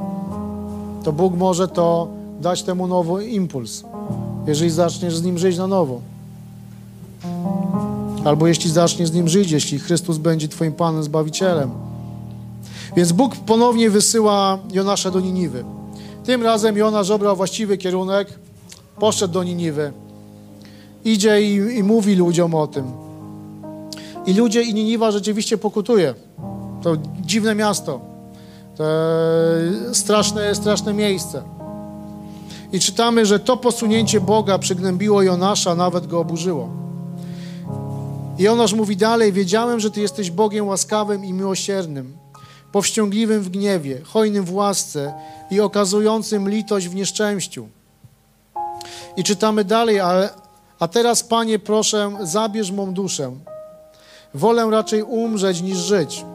to 1.04 1.12
Bóg 1.12 1.36
może 1.36 1.68
to 1.68 2.17
dać 2.42 2.64
temu 2.64 2.88
nowy 2.88 3.28
impuls, 3.28 3.84
jeżeli 4.48 4.70
zaczniesz 4.70 5.18
z 5.18 5.24
nim 5.24 5.38
żyć 5.38 5.58
na 5.58 5.68
nowo. 5.68 6.02
Albo 8.26 8.48
jeśli 8.48 8.72
zaczniesz 8.72 9.10
z 9.10 9.14
nim 9.14 9.28
żyć, 9.28 9.52
jeśli 9.52 9.80
Chrystus 9.80 10.18
będzie 10.18 10.48
Twoim 10.48 10.74
Panem, 10.74 11.04
Zbawicielem. 11.04 11.72
Więc 12.96 13.12
Bóg 13.12 13.36
ponownie 13.36 13.90
wysyła 13.90 14.60
Jonasza 14.72 15.12
do 15.12 15.20
Niniwy. 15.20 15.64
Tym 16.24 16.44
razem 16.44 16.78
Jonasz 16.78 17.10
obrał 17.10 17.36
właściwy 17.36 17.78
kierunek, 17.78 18.40
poszedł 19.00 19.34
do 19.34 19.44
Niniwy. 19.44 19.92
Idzie 21.06 21.42
i, 21.42 21.78
i 21.78 21.84
mówi 21.84 22.16
ludziom 22.16 22.56
o 22.56 22.68
tym. 22.68 22.92
I 24.26 24.34
ludzie 24.34 24.64
i 24.64 24.74
Niniwa 24.74 25.12
rzeczywiście 25.12 25.58
pokutuje. 25.58 26.14
To 26.82 26.98
dziwne 27.22 27.56
miasto. 27.56 28.00
To 28.78 28.84
straszne, 29.94 30.56
straszne 30.56 30.94
miejsce. 30.94 31.57
I 32.74 32.80
czytamy, 32.80 33.26
że 33.26 33.40
to 33.40 33.58
posunięcie 33.58 34.22
Boga 34.22 34.60
przygnębiło 34.60 35.22
Jonasza, 35.22 35.76
nawet 35.76 36.08
go 36.08 36.20
oburzyło. 36.20 36.70
I 38.38 38.44
Jonasz 38.44 38.74
mówi 38.74 38.98
dalej, 38.98 39.34
wiedziałem, 39.34 39.80
że 39.80 39.92
Ty 39.92 40.02
jesteś 40.02 40.32
Bogiem 40.32 40.68
łaskawym 40.68 41.26
i 41.26 41.34
miłosiernym, 41.34 42.18
powściągliwym 42.72 43.42
w 43.42 43.50
gniewie, 43.50 44.02
hojnym 44.04 44.46
w 44.46 44.54
łasce 44.54 45.14
i 45.52 45.60
okazującym 45.62 46.50
litość 46.50 46.88
w 46.88 46.96
nieszczęściu. 46.96 47.68
I 49.18 49.24
czytamy 49.24 49.64
dalej, 49.64 50.00
ale, 50.00 50.30
a 50.80 50.88
teraz, 50.88 51.24
Panie, 51.24 51.60
proszę, 51.60 52.18
zabierz 52.24 52.72
mą 52.72 52.94
duszę. 52.94 53.32
Wolę 54.34 54.68
raczej 54.72 55.04
umrzeć 55.04 55.62
niż 55.62 55.78
żyć. 55.78 56.26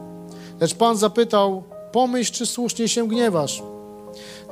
Lecz 0.59 0.75
Pan 0.75 0.97
zapytał, 0.97 1.63
pomyśl, 1.91 2.33
czy 2.33 2.45
słusznie 2.45 2.87
się 2.87 3.07
gniewasz. 3.07 3.63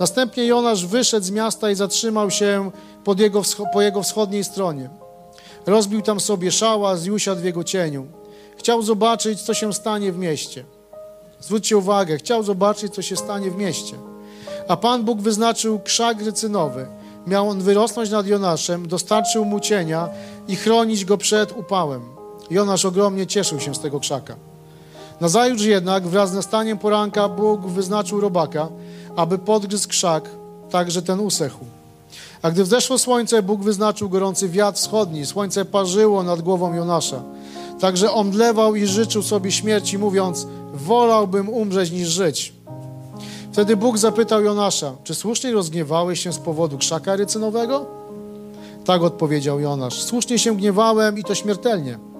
Następnie 0.02 0.46
Jonasz 0.46 0.86
wyszedł 0.86 1.26
z 1.26 1.32
miasta 1.32 1.72
i 1.72 1.76
zatrzymał 1.76 2.32
się 2.32 2.72
pod 3.04 3.20
jego, 3.20 3.42
po 3.74 3.82
jego 3.82 4.04
wschodniej 4.04 4.44
stronie. 4.44 4.90
Rozbił 5.66 6.02
tam 6.02 6.20
sobie 6.20 6.52
szałas 6.52 7.06
i 7.06 7.12
usiadł 7.12 7.42
w 7.42 7.44
jego 7.44 7.64
cieniu. 7.64 8.08
Chciał 8.58 8.82
zobaczyć, 8.82 9.42
co 9.42 9.54
się 9.54 9.74
stanie 9.74 10.12
w 10.12 10.18
mieście. 10.18 10.66
Zwróćcie 11.40 11.78
uwagę, 11.78 12.18
chciał 12.18 12.44
zobaczyć, 12.44 12.94
co 12.94 13.02
się 13.02 13.16
stanie 13.16 13.52
w 13.52 13.58
mieście. 13.58 13.98
A 14.68 14.78
Pan 14.78 15.04
Bóg 15.04 15.22
wyznaczył 15.22 15.80
krzak 15.80 16.22
rycynowy. 16.22 16.88
Miał 17.28 17.50
on 17.50 17.62
wyrosnąć 17.62 18.10
nad 18.10 18.28
Jonaszem, 18.28 18.88
dostarczył 18.88 19.46
mu 19.46 19.60
cienia 19.60 20.10
i 20.48 20.56
chronić 20.56 21.06
go 21.06 21.18
przed 21.18 21.58
upałem. 21.58 22.02
Jonasz 22.50 22.86
ogromnie 22.86 23.28
cieszył 23.28 23.60
się 23.60 23.76
z 23.76 23.80
tego 23.80 24.00
krzaka. 24.00 24.51
Nazajutrz 25.22 25.64
jednak, 25.64 26.08
wraz 26.08 26.30
z 26.30 26.34
nastaniem 26.34 26.78
poranka, 26.78 27.30
Bóg 27.30 27.68
wyznaczył 27.68 28.22
robaka, 28.22 28.68
aby 29.16 29.38
podgryzł 29.38 29.90
krzak, 29.90 30.30
tak 30.70 30.92
że 30.92 31.02
ten 31.02 31.20
usechł. 31.20 31.66
A 32.42 32.52
gdy 32.52 32.64
wzeszło 32.64 32.98
słońce, 32.98 33.44
Bóg 33.44 33.62
wyznaczył 33.62 34.10
gorący 34.10 34.50
wiatr 34.50 34.78
wschodni. 34.78 35.26
Słońce 35.26 35.66
parzyło 35.66 36.24
nad 36.24 36.42
głową 36.42 36.74
Jonasza. 36.74 37.24
Także 37.80 38.12
omdlewał 38.12 38.76
i 38.76 38.86
życzył 38.86 39.24
sobie 39.24 39.52
śmierci, 39.52 39.98
mówiąc: 39.98 40.48
Wolałbym 40.74 41.50
umrzeć 41.50 41.92
niż 41.92 42.08
żyć. 42.08 42.54
Wtedy 43.52 43.78
Bóg 43.78 43.98
zapytał 43.98 44.44
Jonasza: 44.44 44.92
Czy 45.04 45.16
słusznie 45.16 45.52
rozgniewałeś 45.52 46.20
się 46.20 46.34
z 46.34 46.40
powodu 46.40 46.78
krzaka 46.78 47.16
rycynowego? 47.16 47.86
Tak 48.86 49.02
odpowiedział 49.02 49.60
Jonasz: 49.60 50.04
Słusznie 50.04 50.40
się 50.40 50.56
gniewałem 50.58 51.18
i 51.18 51.24
to 51.24 51.36
śmiertelnie. 51.36 52.11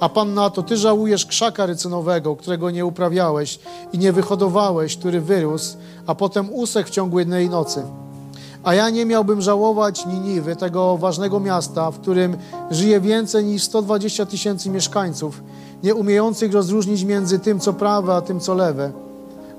A 0.00 0.08
Pan 0.08 0.34
na 0.34 0.50
to, 0.50 0.62
Ty 0.62 0.76
żałujesz 0.76 1.26
krzaka 1.26 1.66
rycynowego, 1.66 2.36
którego 2.36 2.70
nie 2.70 2.86
uprawiałeś 2.86 3.58
i 3.92 3.98
nie 3.98 4.12
wyhodowałeś, 4.12 4.96
który 4.96 5.20
wyrósł, 5.20 5.76
a 6.06 6.14
potem 6.14 6.52
usechł 6.52 6.88
w 6.88 6.92
ciągu 6.92 7.18
jednej 7.18 7.50
nocy. 7.50 7.82
A 8.64 8.74
ja 8.74 8.90
nie 8.90 9.06
miałbym 9.06 9.42
żałować 9.42 10.06
Niniwy, 10.06 10.56
tego 10.56 10.96
ważnego 10.96 11.40
miasta, 11.40 11.90
w 11.90 12.00
którym 12.00 12.36
żyje 12.70 13.00
więcej 13.00 13.44
niż 13.44 13.62
120 13.62 14.26
tysięcy 14.26 14.70
mieszkańców, 14.70 15.42
nie 15.82 15.94
umiejących 15.94 16.52
rozróżnić 16.52 17.04
między 17.04 17.38
tym, 17.38 17.60
co 17.60 17.72
prawe, 17.72 18.14
a 18.14 18.20
tym, 18.20 18.40
co 18.40 18.54
lewe, 18.54 18.92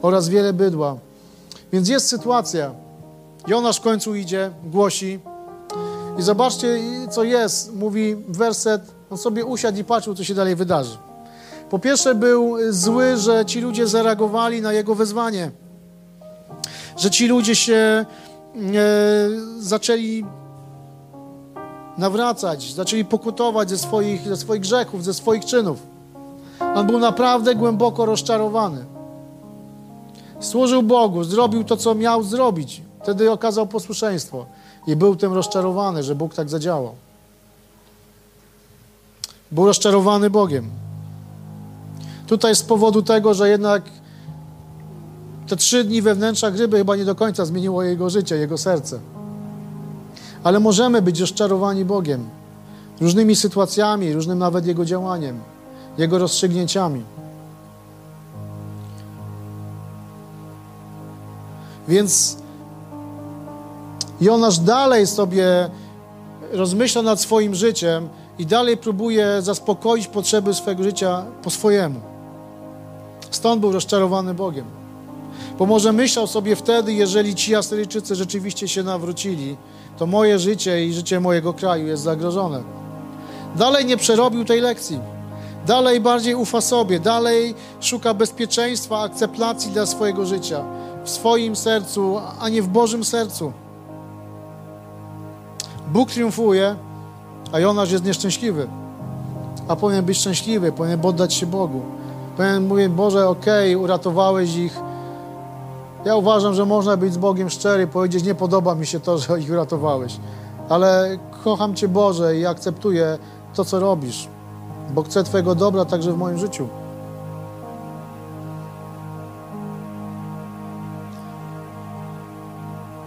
oraz 0.02 0.30
wiele 0.30 0.54
bydła. 0.54 0.98
Więc 1.74 1.90
jest 1.90 2.08
sytuacja. 2.08 2.72
Jonasz 3.48 3.78
w 3.78 3.82
końcu 3.82 4.16
idzie, 4.16 4.52
głosi. 4.64 5.20
I 6.20 6.22
zobaczcie, 6.22 6.80
co 7.12 7.24
jest. 7.24 7.76
Mówi 7.76 8.16
werset, 8.28 8.95
on 9.10 9.18
sobie 9.18 9.46
usiadł 9.46 9.80
i 9.80 9.84
patrzył, 9.84 10.16
co 10.16 10.24
się 10.24 10.36
dalej 10.36 10.56
wydarzy. 10.56 10.98
Po 11.70 11.80
pierwsze 11.80 12.16
był 12.16 12.58
zły, 12.70 13.18
że 13.18 13.46
ci 13.46 13.62
ludzie 13.62 13.88
zareagowali 13.88 14.62
na 14.62 14.74
jego 14.74 14.96
wezwanie. 14.96 15.52
Że 16.98 17.12
ci 17.12 17.28
ludzie 17.28 17.56
się 17.56 17.76
e, 17.76 18.06
zaczęli 19.60 20.26
nawracać, 21.98 22.74
zaczęli 22.74 23.06
pokutować 23.06 23.70
ze 23.70 23.78
swoich, 23.78 24.28
ze 24.28 24.38
swoich 24.38 24.62
grzechów, 24.62 25.04
ze 25.04 25.14
swoich 25.14 25.46
czynów. 25.46 25.80
On 26.76 26.88
był 26.88 27.00
naprawdę 27.00 27.56
głęboko 27.56 28.06
rozczarowany. 28.06 28.86
Służył 30.40 30.84
Bogu, 30.84 31.24
zrobił 31.24 31.64
to, 31.64 31.78
co 31.78 31.96
miał 31.96 32.24
zrobić. 32.24 32.82
Wtedy 33.02 33.32
okazał 33.32 33.68
posłuszeństwo 33.68 34.46
i 34.88 34.96
był 34.96 35.16
tym 35.16 35.34
rozczarowany, 35.34 36.04
że 36.04 36.16
Bóg 36.16 36.34
tak 36.34 36.50
zadziałał. 36.50 36.96
Był 39.52 39.66
rozczarowany 39.66 40.30
Bogiem. 40.30 40.70
Tutaj 42.28 42.56
z 42.56 42.64
powodu 42.64 43.02
tego, 43.02 43.34
że 43.34 43.50
jednak 43.50 43.84
te 45.48 45.56
trzy 45.56 45.84
dni 45.84 46.02
wewnętrza 46.02 46.52
gryby 46.52 46.78
chyba 46.78 46.96
nie 46.96 47.06
do 47.06 47.16
końca 47.16 47.46
zmieniło 47.46 47.84
jego 47.84 48.10
życie, 48.10 48.36
jego 48.36 48.58
serce. 48.58 49.00
Ale 50.44 50.60
możemy 50.60 51.02
być 51.02 51.20
rozczarowani 51.20 51.86
Bogiem 51.86 52.30
różnymi 53.02 53.36
sytuacjami, 53.36 54.14
różnym 54.14 54.38
nawet 54.38 54.66
Jego 54.66 54.86
działaniem, 54.86 55.40
Jego 55.98 56.18
rozstrzygnięciami. 56.18 57.04
Więc 61.88 62.38
Jonasz 64.22 64.60
dalej 64.60 65.08
sobie 65.08 65.70
rozmyśla 66.52 67.02
nad 67.02 67.22
swoim 67.22 67.56
życiem 67.56 68.10
i 68.40 68.46
dalej 68.46 68.78
próbuje 68.78 69.42
zaspokoić 69.42 70.08
potrzeby 70.08 70.54
swojego 70.54 70.84
życia 70.84 71.26
po 71.44 71.50
swojemu. 71.50 72.00
Stąd 73.32 73.62
był 73.62 73.72
rozczarowany 73.72 74.34
Bogiem. 74.34 74.66
Bo 75.60 75.66
może 75.66 75.94
myślał 75.94 76.28
sobie 76.28 76.56
wtedy, 76.56 76.94
jeżeli 76.94 77.36
ci 77.36 77.56
Asyryjczycy 77.56 78.16
rzeczywiście 78.16 78.68
się 78.68 78.84
nawrócili, 78.84 79.58
to 79.98 80.06
moje 80.06 80.40
życie 80.40 80.86
i 80.86 80.94
życie 80.94 81.20
mojego 81.20 81.54
kraju 81.54 81.88
jest 81.88 82.04
zagrożone. 82.04 82.64
Dalej 83.56 83.86
nie 83.86 83.98
przerobił 83.98 84.46
tej 84.46 84.62
lekcji. 84.62 85.00
Dalej 85.68 86.02
bardziej 86.02 86.36
ufa 86.36 86.62
sobie, 86.62 87.00
dalej 87.00 87.56
szuka 87.80 88.14
bezpieczeństwa, 88.14 89.00
akceptacji 89.00 89.72
dla 89.72 89.86
swojego 89.86 90.26
życia 90.26 90.64
w 91.04 91.10
swoim 91.10 91.56
sercu, 91.56 92.20
a 92.40 92.50
nie 92.50 92.62
w 92.62 92.68
Bożym 92.68 93.06
sercu. 93.06 93.54
Bóg 95.88 96.12
triumfuje, 96.12 96.76
a 97.56 97.60
Jonasz 97.60 97.92
jest 97.92 98.06
nieszczęśliwy. 98.06 98.68
A 99.68 99.76
powinien 99.76 100.06
być 100.06 100.18
szczęśliwy, 100.18 100.72
powinien 100.72 101.00
poddać 101.00 101.34
się 101.34 101.46
Bogu. 101.46 101.82
Powinien 102.38 102.68
mówić, 102.68 102.88
Boże, 102.88 103.30
okej, 103.30 103.76
okay, 103.76 103.84
uratowałeś 103.84 104.56
ich, 104.56 104.80
ja 106.06 106.16
uważam, 106.16 106.54
że 106.54 106.66
można 106.66 106.98
być 106.98 107.14
z 107.14 107.18
Bogiem 107.18 107.50
szczery 107.50 107.84
i 107.84 107.88
powiedzieć, 107.88 108.24
nie 108.24 108.36
podoba 108.36 108.76
mi 108.76 108.86
się 108.86 109.00
to, 109.00 109.18
że 109.18 109.40
ich 109.40 109.52
uratowałeś, 109.52 110.18
ale 110.70 111.18
kocham 111.44 111.76
Cię 111.76 111.88
Boże 111.88 112.38
i 112.38 112.46
akceptuję 112.46 113.18
to, 113.54 113.66
co 113.66 113.80
robisz, 113.80 114.28
bo 114.94 115.04
chcę 115.04 115.24
Twojego 115.24 115.56
dobra 115.56 115.86
także 115.86 116.14
w 116.14 116.18
moim 116.18 116.38
życiu. 116.38 116.68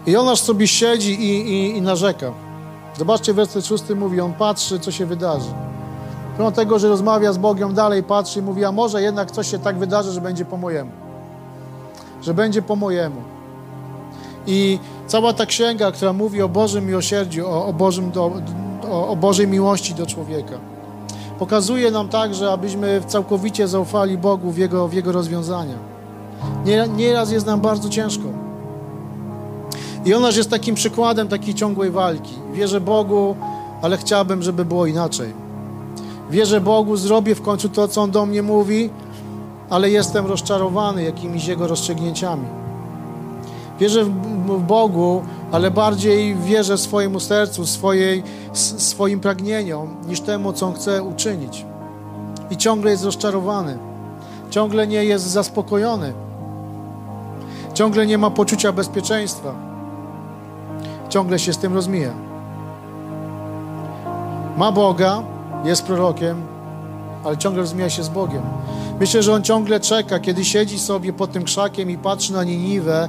I 0.06 0.12
Jonasz 0.12 0.40
sobie 0.40 0.68
siedzi 0.68 1.12
i, 1.12 1.50
i, 1.50 1.76
i 1.76 1.82
narzeka. 1.82 2.47
Zobaczcie, 2.98 3.34
werset 3.34 3.66
szósty 3.66 3.94
mówi, 3.94 4.20
on 4.20 4.32
patrzy, 4.32 4.80
co 4.80 4.90
się 4.90 5.06
wydarzy. 5.06 5.50
Pomimo 6.36 6.52
tego, 6.52 6.78
że 6.78 6.88
rozmawia 6.88 7.32
z 7.32 7.38
Bogiem, 7.38 7.74
dalej 7.74 8.02
patrzy 8.02 8.38
i 8.38 8.42
mówi, 8.42 8.64
a 8.64 8.72
może 8.72 9.02
jednak 9.02 9.30
coś 9.30 9.50
się 9.50 9.58
tak 9.58 9.78
wydarzy, 9.78 10.12
że 10.12 10.20
będzie 10.20 10.44
po 10.44 10.56
mojemu 10.56 10.90
że 12.22 12.34
będzie 12.34 12.62
po 12.62 12.76
mojemu. 12.76 13.20
I 14.46 14.78
cała 15.06 15.32
ta 15.32 15.46
księga, 15.46 15.92
która 15.92 16.12
mówi 16.12 16.42
o 16.42 16.48
Bożym 16.48 16.86
miłosierdziu, 16.86 17.46
o, 17.46 17.66
o, 17.66 17.72
Bożym 17.72 18.10
do, 18.10 18.32
o, 18.90 19.08
o 19.08 19.16
Bożej 19.16 19.48
miłości 19.48 19.94
do 19.94 20.06
człowieka, 20.06 20.58
pokazuje 21.38 21.90
nam 21.90 22.08
także, 22.08 22.52
abyśmy 22.52 23.00
całkowicie 23.06 23.68
zaufali 23.68 24.18
Bogu 24.18 24.50
w 24.50 24.58
Jego, 24.58 24.88
w 24.88 24.92
jego 24.92 25.12
rozwiązania. 25.12 25.74
Nieraz 26.96 27.30
jest 27.30 27.46
nam 27.46 27.60
bardzo 27.60 27.88
ciężko. 27.88 28.24
I 30.08 30.14
ona 30.14 30.28
jest 30.28 30.50
takim 30.50 30.74
przykładem 30.74 31.28
takiej 31.28 31.54
ciągłej 31.54 31.90
walki. 31.90 32.34
Wierzę 32.52 32.80
Bogu, 32.80 33.36
ale 33.82 33.96
chciałbym, 33.96 34.42
żeby 34.42 34.64
było 34.64 34.86
inaczej. 34.86 35.32
Wierzę 36.30 36.60
Bogu, 36.60 36.96
zrobię 36.96 37.34
w 37.34 37.42
końcu 37.42 37.68
to, 37.68 37.88
co 37.88 38.02
On 38.02 38.10
do 38.10 38.26
mnie 38.26 38.42
mówi, 38.42 38.90
ale 39.70 39.90
jestem 39.90 40.26
rozczarowany 40.26 41.02
jakimiś 41.02 41.46
Jego 41.46 41.66
rozstrzygnięciami. 41.66 42.44
Wierzę 43.80 44.04
w 44.04 44.60
Bogu, 44.66 45.22
ale 45.52 45.70
bardziej 45.70 46.36
wierzę 46.36 46.78
swojemu 46.78 47.20
sercu, 47.20 47.66
swojej, 47.66 48.22
swoim 48.52 49.20
pragnieniom, 49.20 49.96
niż 50.06 50.20
temu, 50.20 50.52
co 50.52 50.66
On 50.66 50.74
chce 50.74 51.02
uczynić. 51.02 51.64
I 52.50 52.56
ciągle 52.56 52.90
jest 52.90 53.04
rozczarowany. 53.04 53.78
Ciągle 54.50 54.86
nie 54.86 55.04
jest 55.04 55.26
zaspokojony. 55.26 56.12
Ciągle 57.74 58.06
nie 58.06 58.18
ma 58.18 58.30
poczucia 58.30 58.72
bezpieczeństwa. 58.72 59.67
Ciągle 61.08 61.38
się 61.38 61.52
z 61.52 61.58
tym 61.58 61.74
rozmija. 61.74 62.12
Ma 64.56 64.72
Boga, 64.72 65.22
jest 65.64 65.82
prorokiem, 65.82 66.42
ale 67.24 67.36
ciągle 67.36 67.62
rozmija 67.62 67.90
się 67.90 68.02
z 68.02 68.08
Bogiem. 68.08 68.42
Myślę, 69.00 69.22
że 69.22 69.34
on 69.34 69.42
ciągle 69.42 69.80
czeka, 69.80 70.18
kiedy 70.18 70.44
siedzi 70.44 70.78
sobie 70.78 71.12
pod 71.12 71.32
tym 71.32 71.44
krzakiem 71.44 71.90
i 71.90 71.98
patrzy 71.98 72.32
na 72.32 72.44
Niniwę 72.44 73.08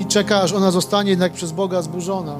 i 0.00 0.06
czeka, 0.06 0.40
aż 0.40 0.52
ona 0.52 0.70
zostanie 0.70 1.10
jednak 1.10 1.32
przez 1.32 1.52
Boga 1.52 1.82
zburzona. 1.82 2.36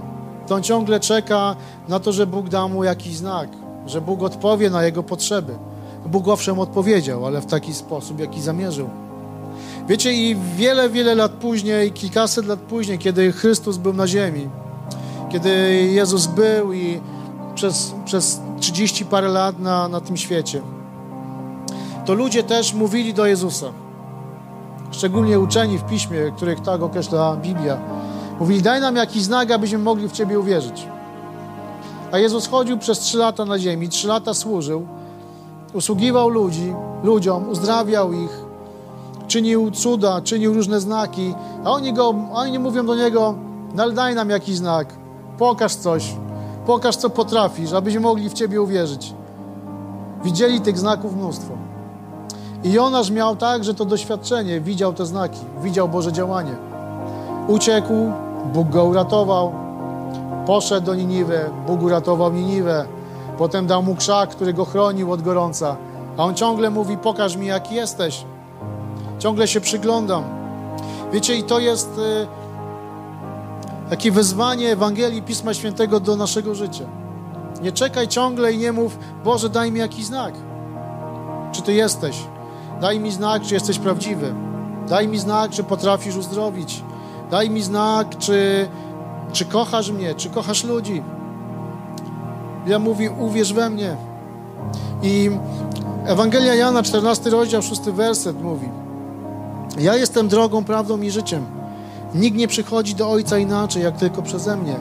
To 0.46 0.54
on 0.54 0.62
ciągle 0.62 1.00
czeka 1.00 1.56
na 1.88 2.00
to, 2.00 2.12
że 2.12 2.26
Bóg 2.26 2.48
da 2.48 2.68
mu 2.68 2.84
jakiś 2.84 3.16
znak, 3.16 3.48
że 3.86 4.00
Bóg 4.00 4.22
odpowie 4.22 4.70
na 4.70 4.84
jego 4.84 5.02
potrzeby. 5.02 5.54
Bóg 6.06 6.28
owszem 6.28 6.58
odpowiedział, 6.58 7.26
ale 7.26 7.40
w 7.40 7.46
taki 7.46 7.74
sposób, 7.74 8.20
jaki 8.20 8.40
zamierzył. 8.40 8.88
Wiecie, 9.88 10.12
i 10.12 10.36
wiele, 10.56 10.88
wiele 10.88 11.14
lat 11.14 11.32
później, 11.32 11.92
kilkaset 11.92 12.46
lat 12.46 12.58
później, 12.58 12.98
kiedy 12.98 13.32
Chrystus 13.32 13.76
był 13.76 13.92
na 13.92 14.06
ziemi, 14.06 14.48
kiedy 15.30 15.50
Jezus 15.92 16.26
był 16.26 16.72
i 16.72 17.00
przez, 17.54 17.94
przez 18.04 18.40
30 18.60 19.04
parę 19.04 19.28
lat 19.28 19.58
na, 19.58 19.88
na 19.88 20.00
tym 20.00 20.16
świecie, 20.16 20.62
to 22.06 22.14
ludzie 22.14 22.42
też 22.42 22.74
mówili 22.74 23.14
do 23.14 23.26
Jezusa. 23.26 23.66
Szczególnie 24.90 25.40
uczeni 25.40 25.78
w 25.78 25.84
piśmie, 25.84 26.32
których 26.36 26.60
tak 26.60 26.82
określa 26.82 27.36
Biblia. 27.36 27.78
Mówili, 28.40 28.62
daj 28.62 28.80
nam 28.80 28.96
jakiś 28.96 29.22
znak, 29.22 29.50
abyśmy 29.50 29.78
mogli 29.78 30.08
w 30.08 30.12
Ciebie 30.12 30.40
uwierzyć. 30.40 30.88
A 32.12 32.18
Jezus 32.18 32.46
chodził 32.46 32.78
przez 32.78 32.98
trzy 32.98 33.18
lata 33.18 33.44
na 33.44 33.58
ziemi, 33.58 33.88
trzy 33.88 34.08
lata 34.08 34.34
służył, 34.34 34.86
usługiwał 35.74 36.28
ludzi, 36.28 36.74
ludziom, 37.02 37.48
uzdrawiał 37.48 38.12
ich, 38.12 38.44
czynił 39.28 39.70
cuda, 39.70 40.20
czynił 40.20 40.54
różne 40.54 40.80
znaki, 40.80 41.34
a 41.64 41.70
oni, 41.70 41.92
go, 41.92 42.14
oni 42.32 42.58
mówią 42.58 42.86
do 42.86 42.94
Niego, 42.94 43.34
no 43.74 43.82
ale 43.82 43.92
daj 43.92 44.14
nam 44.14 44.30
jakiś 44.30 44.56
znak, 44.56 44.99
pokaż 45.40 45.74
coś, 45.74 46.14
pokaż 46.66 46.96
co 46.96 47.10
potrafisz, 47.10 47.72
abyśmy 47.72 48.00
mogli 48.00 48.28
w 48.28 48.32
Ciebie 48.32 48.62
uwierzyć. 48.62 49.14
Widzieli 50.24 50.60
tych 50.60 50.78
znaków 50.78 51.16
mnóstwo. 51.16 51.54
I 52.64 52.72
Jonasz 52.72 53.10
miał 53.10 53.36
tak, 53.36 53.64
że 53.64 53.74
to 53.74 53.84
doświadczenie, 53.84 54.60
widział 54.60 54.92
te 54.92 55.06
znaki, 55.06 55.40
widział 55.62 55.88
Boże 55.88 56.12
działanie. 56.12 56.56
Uciekł, 57.48 57.94
Bóg 58.52 58.68
go 58.68 58.84
uratował, 58.84 59.52
poszedł 60.46 60.86
do 60.86 60.94
Niniwy, 60.94 61.50
Bóg 61.66 61.82
uratował 61.82 62.32
Niniwę, 62.32 62.84
potem 63.38 63.66
dał 63.66 63.82
mu 63.82 63.94
krzak, 63.94 64.30
który 64.30 64.52
go 64.52 64.64
chronił 64.64 65.12
od 65.12 65.22
gorąca, 65.22 65.76
a 66.16 66.24
on 66.24 66.34
ciągle 66.34 66.70
mówi, 66.70 66.96
pokaż 66.96 67.36
mi 67.36 67.46
jaki 67.46 67.74
jesteś. 67.74 68.24
Ciągle 69.18 69.48
się 69.48 69.60
przyglądam. 69.60 70.24
Wiecie, 71.12 71.36
i 71.36 71.42
to 71.42 71.58
jest 71.58 71.98
y, 71.98 72.39
takie 73.90 74.12
wezwanie 74.12 74.72
Ewangelii 74.72 75.22
Pisma 75.22 75.54
Świętego 75.54 76.00
do 76.00 76.16
naszego 76.16 76.54
życia. 76.54 76.84
Nie 77.62 77.72
czekaj 77.72 78.08
ciągle 78.08 78.52
i 78.52 78.58
nie 78.58 78.72
mów, 78.72 78.98
Boże, 79.24 79.48
daj 79.48 79.72
mi 79.72 79.78
jakiś 79.78 80.04
znak. 80.04 80.34
Czy 81.52 81.62
Ty 81.62 81.72
jesteś? 81.72 82.16
Daj 82.80 83.00
mi 83.00 83.10
znak, 83.10 83.42
czy 83.42 83.54
jesteś 83.54 83.78
prawdziwy. 83.78 84.34
Daj 84.88 85.08
mi 85.08 85.18
znak, 85.18 85.50
czy 85.50 85.64
potrafisz 85.64 86.16
uzdrowić. 86.16 86.82
Daj 87.30 87.50
mi 87.50 87.62
znak, 87.62 88.18
czy, 88.18 88.68
czy 89.32 89.44
kochasz 89.44 89.90
mnie, 89.90 90.14
czy 90.14 90.30
kochasz 90.30 90.64
ludzi. 90.64 91.02
Ja 92.66 92.78
mówię, 92.78 93.10
uwierz 93.10 93.52
we 93.52 93.70
mnie. 93.70 93.96
I 95.02 95.30
Ewangelia 96.06 96.54
Jana, 96.54 96.82
14 96.82 97.30
rozdział, 97.30 97.62
6 97.62 97.80
werset 97.80 98.42
mówi 98.42 98.68
Ja 99.78 99.96
jestem 99.96 100.28
drogą, 100.28 100.64
prawdą 100.64 101.00
i 101.00 101.10
życiem. 101.10 101.59
Nikt 102.14 102.36
nie 102.36 102.48
przychodzi 102.48 102.94
do 102.94 103.10
Ojca 103.10 103.38
inaczej, 103.38 103.82
jak 103.82 103.96
tylko 103.96 104.22
przeze 104.22 104.56
mnie. 104.56 104.76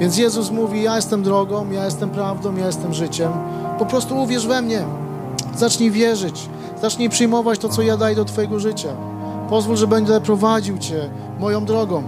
Więc 0.00 0.18
Jezus 0.18 0.50
mówi, 0.50 0.82
ja 0.82 0.96
jestem 0.96 1.22
drogą, 1.22 1.70
ja 1.70 1.84
jestem 1.84 2.10
prawdą, 2.10 2.56
ja 2.56 2.66
jestem 2.66 2.94
życiem. 2.94 3.32
Po 3.78 3.86
prostu 3.86 4.22
uwierz 4.22 4.46
we 4.46 4.62
mnie. 4.62 4.84
Zacznij 5.56 5.90
wierzyć. 5.90 6.48
Zacznij 6.82 7.08
przyjmować 7.08 7.58
to, 7.58 7.68
co 7.68 7.82
ja 7.82 7.96
daję 7.96 8.16
do 8.16 8.24
Twojego 8.24 8.60
życia. 8.60 8.88
Pozwól, 9.50 9.76
że 9.76 9.86
będę 9.86 10.20
prowadził 10.20 10.78
Cię 10.78 11.10
moją 11.40 11.64
drogą. 11.64 12.02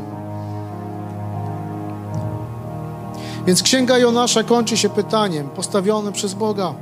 Więc 3.47 3.63
Księga 3.63 3.99
Jonasza 3.99 4.43
kończy 4.43 4.77
się 4.77 4.89
pytaniem 4.89 5.49
postawionym 5.49 6.13
przez 6.13 6.35
Boga. 6.35 6.75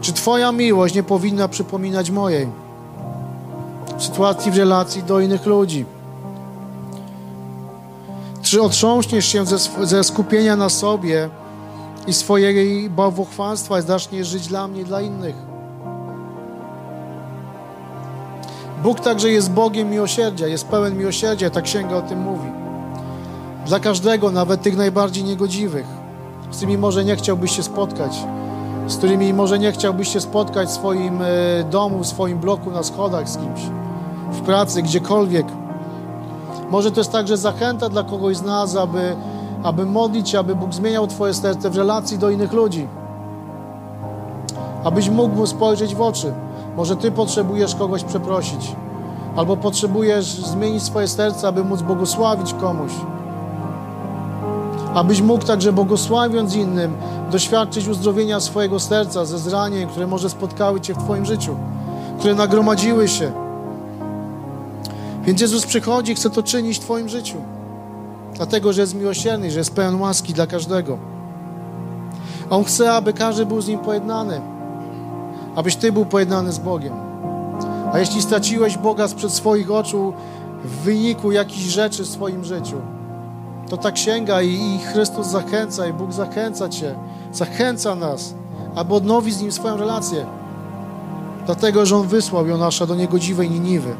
Czy 0.00 0.12
Twoja 0.12 0.52
miłość 0.52 0.94
nie 0.94 1.02
powinna 1.02 1.48
przypominać 1.48 2.10
mojej? 2.10 2.65
W 3.98 4.04
sytuacji 4.04 4.52
w 4.52 4.56
relacji 4.56 5.02
do 5.02 5.20
innych 5.20 5.46
ludzi. 5.46 5.84
Czy 8.42 8.62
otrząśniesz 8.62 9.26
się 9.26 9.46
ze, 9.46 9.58
ze 9.86 10.04
skupienia 10.04 10.56
na 10.56 10.68
sobie 10.68 11.28
i 12.06 12.12
swojej 12.12 12.90
bałwochwalstwa 12.90 13.78
i 13.78 13.82
zaczniesz 13.82 14.28
żyć 14.28 14.48
dla 14.48 14.68
mnie 14.68 14.84
dla 14.84 15.00
innych? 15.00 15.36
Bóg 18.82 19.00
także 19.00 19.30
jest 19.30 19.50
Bogiem 19.50 19.90
miłosierdzia, 19.90 20.46
jest 20.46 20.68
pełen 20.68 20.98
miłosierdzia, 20.98 21.50
ta 21.50 21.62
księga 21.62 21.96
o 21.96 22.02
tym 22.02 22.20
mówi. 22.20 22.48
Dla 23.66 23.80
każdego, 23.80 24.30
nawet 24.30 24.62
tych 24.62 24.76
najbardziej 24.76 25.24
niegodziwych, 25.24 25.86
z 26.50 26.56
którymi 26.56 26.78
może 26.78 27.04
nie 27.04 27.16
chciałbyś 27.16 27.56
się 27.56 27.62
spotkać, 27.62 28.16
z 28.86 28.96
którymi 28.96 29.34
może 29.34 29.58
nie 29.58 29.72
chciałbyś 29.72 30.12
się 30.12 30.20
spotkać 30.20 30.68
w 30.68 30.72
swoim 30.72 31.22
e, 31.22 31.26
domu, 31.70 31.98
w 31.98 32.06
swoim 32.06 32.38
bloku, 32.38 32.70
na 32.70 32.82
schodach 32.82 33.28
z 33.28 33.36
kimś, 33.36 33.60
pracy, 34.46 34.82
gdziekolwiek. 34.82 35.46
Może 36.70 36.90
to 36.92 37.00
jest 37.00 37.12
także 37.12 37.36
zachęta 37.36 37.88
dla 37.88 38.02
kogoś 38.02 38.36
z 38.36 38.42
nas, 38.42 38.76
aby, 38.76 39.16
aby 39.62 39.86
modlić 39.86 40.28
się, 40.28 40.38
aby 40.38 40.54
Bóg 40.54 40.74
zmieniał 40.74 41.06
Twoje 41.06 41.34
serce 41.34 41.70
w 41.70 41.76
relacji 41.76 42.18
do 42.18 42.30
innych 42.30 42.52
ludzi. 42.52 42.88
Abyś 44.84 45.10
mógł 45.10 45.36
mu 45.36 45.46
spojrzeć 45.46 45.94
w 45.94 46.00
oczy. 46.00 46.32
Może 46.76 46.96
Ty 46.96 47.10
potrzebujesz 47.10 47.74
kogoś 47.74 48.04
przeprosić, 48.04 48.76
albo 49.36 49.56
potrzebujesz 49.56 50.26
zmienić 50.26 50.82
swoje 50.82 51.08
serce, 51.08 51.48
aby 51.48 51.64
móc 51.64 51.82
błogosławić 51.82 52.54
komuś. 52.54 52.92
Abyś 54.94 55.22
mógł 55.22 55.44
także 55.44 55.72
błogosławiąc 55.72 56.54
innym 56.54 56.96
doświadczyć 57.32 57.88
uzdrowienia 57.88 58.40
swojego 58.40 58.80
serca 58.80 59.24
ze 59.24 59.38
zranień, 59.38 59.88
które 59.88 60.06
może 60.06 60.30
spotkały 60.30 60.80
Cię 60.80 60.94
w 60.94 60.98
Twoim 60.98 61.26
życiu, 61.26 61.56
które 62.18 62.34
nagromadziły 62.34 63.08
się. 63.08 63.45
Więc 65.26 65.40
Jezus 65.40 65.66
przychodzi 65.66 66.14
chce 66.14 66.30
to 66.30 66.42
czynić 66.42 66.78
w 66.78 66.80
Twoim 66.80 67.08
życiu. 67.08 67.36
Dlatego, 68.34 68.72
że 68.72 68.80
jest 68.80 68.94
miłosierny, 68.94 69.50
że 69.50 69.58
jest 69.58 69.74
pełen 69.74 70.00
łaski 70.00 70.34
dla 70.34 70.46
każdego. 70.46 70.98
On 72.50 72.64
chce, 72.64 72.92
aby 72.92 73.12
każdy 73.12 73.46
był 73.46 73.60
z 73.60 73.68
Nim 73.68 73.78
pojednany 73.78 74.40
abyś 75.56 75.76
Ty 75.76 75.92
był 75.92 76.06
pojednany 76.06 76.52
z 76.52 76.58
Bogiem. 76.58 76.94
A 77.92 77.98
jeśli 77.98 78.22
straciłeś 78.22 78.78
Boga 78.78 79.08
sprzed 79.08 79.32
swoich 79.32 79.70
oczu 79.70 80.12
w 80.64 80.68
wyniku 80.68 81.32
jakichś 81.32 81.64
rzeczy 81.64 82.02
w 82.02 82.08
swoim 82.08 82.44
życiu, 82.44 82.76
to 83.68 83.76
ta 83.76 83.92
księga 83.92 84.42
i, 84.42 84.48
i 84.48 84.78
Chrystus 84.78 85.26
zachęca, 85.26 85.86
i 85.86 85.92
Bóg 85.92 86.12
zachęca 86.12 86.68
Cię, 86.68 86.94
zachęca 87.32 87.94
nas, 87.94 88.34
aby 88.74 88.94
odnowić 88.94 89.34
z 89.34 89.42
Nim 89.42 89.52
swoją 89.52 89.76
relację. 89.76 90.26
Dlatego, 91.46 91.86
że 91.86 91.96
On 91.96 92.08
wysłał 92.08 92.46
Jonasza 92.46 92.86
do 92.86 92.94
niegodziwej 92.94 93.50
Niniwy. 93.50 93.96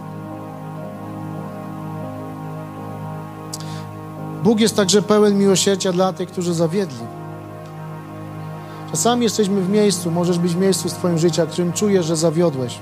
Bóg 4.47 4.61
jest 4.61 4.77
także 4.77 5.03
pełen 5.03 5.39
miłosierdzia 5.39 5.93
dla 5.93 6.13
tych, 6.13 6.29
którzy 6.29 6.55
zawiedli. 6.55 7.05
Czasami 8.91 9.23
jesteśmy 9.23 9.61
w 9.61 9.69
miejscu, 9.69 10.11
możesz 10.11 10.39
być 10.39 10.53
w 10.53 10.57
miejscu 10.57 10.89
w 10.89 10.93
Twoim 10.93 11.19
życiu, 11.19 11.43
w 11.43 11.49
którym 11.49 11.73
czujesz, 11.73 12.07
że 12.07 12.17
zawiodłeś. 12.17 12.79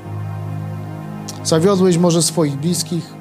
Zawiodłeś 1.45 1.99
może 1.99 2.23
swoich 2.23 2.57
bliskich, 2.57 3.15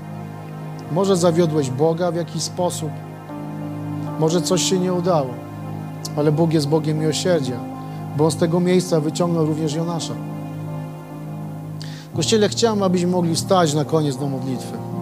może 0.91 1.17
zawiodłeś 1.17 1.69
Boga 1.69 2.11
w 2.11 2.15
jakiś 2.15 2.41
sposób, 2.41 2.89
może 4.19 4.41
coś 4.41 4.63
się 4.63 4.79
nie 4.79 4.93
udało, 4.93 5.29
ale 6.17 6.31
Bóg 6.31 6.53
jest 6.53 6.67
Bogiem 6.67 6.99
miłosierdzia, 6.99 7.59
bo 8.17 8.25
On 8.25 8.31
z 8.31 8.35
tego 8.35 8.59
miejsca 8.59 8.99
wyciągnął 8.99 9.45
również 9.45 9.73
Jonasza. 9.73 10.13
Kościele, 12.15 12.49
chciałem, 12.49 12.83
abyśmy 12.83 13.11
mogli 13.11 13.35
wstać 13.35 13.73
na 13.73 13.85
koniec 13.85 14.17
do 14.17 14.27
modlitwy. 14.27 14.92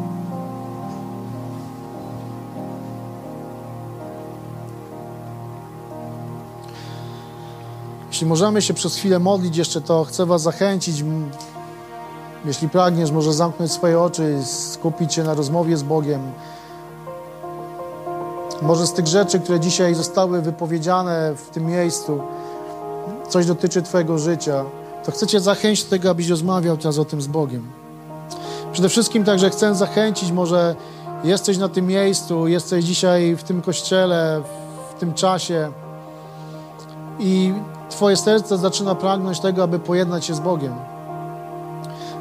Jeśli 8.21 8.29
możemy 8.29 8.61
się 8.61 8.73
przez 8.73 8.95
chwilę 8.95 9.19
modlić 9.19 9.57
jeszcze, 9.57 9.81
to 9.81 10.03
chcę 10.03 10.25
Was 10.25 10.41
zachęcić. 10.41 11.03
Jeśli 12.45 12.69
pragniesz, 12.69 13.11
może 13.11 13.33
zamknąć 13.33 13.71
swoje 13.71 14.01
oczy 14.01 14.37
skupić 14.45 15.13
się 15.13 15.23
na 15.23 15.33
rozmowie 15.33 15.77
z 15.77 15.83
Bogiem. 15.83 16.21
Może 18.61 18.87
z 18.87 18.93
tych 18.93 19.07
rzeczy, 19.07 19.39
które 19.39 19.59
dzisiaj 19.59 19.95
zostały 19.95 20.41
wypowiedziane 20.41 21.33
w 21.35 21.49
tym 21.49 21.65
miejscu, 21.65 22.21
coś 23.29 23.45
dotyczy 23.45 23.81
Twojego 23.81 24.17
życia, 24.17 24.65
to 25.05 25.11
chcę 25.11 25.27
Cię 25.27 25.39
zachęcić 25.39 25.83
do 25.83 25.89
tego, 25.89 26.09
abyś 26.09 26.29
rozmawiał 26.29 26.77
teraz 26.77 26.97
o 26.97 27.05
tym 27.05 27.21
z 27.21 27.27
Bogiem. 27.27 27.71
Przede 28.71 28.89
wszystkim 28.89 29.23
także 29.23 29.49
chcę 29.49 29.75
zachęcić, 29.75 30.31
może 30.31 30.75
jesteś 31.23 31.57
na 31.57 31.69
tym 31.69 31.87
miejscu, 31.87 32.47
jesteś 32.47 32.85
dzisiaj 32.85 33.35
w 33.35 33.43
tym 33.43 33.61
kościele, 33.61 34.41
w 34.95 34.99
tym 34.99 35.13
czasie 35.13 35.71
i 37.19 37.53
Twoje 37.91 38.17
serce 38.17 38.57
zaczyna 38.57 38.95
pragnąć 38.95 39.39
tego, 39.39 39.63
aby 39.63 39.79
pojednać 39.79 40.25
się 40.25 40.33
z 40.33 40.39
Bogiem. 40.39 40.73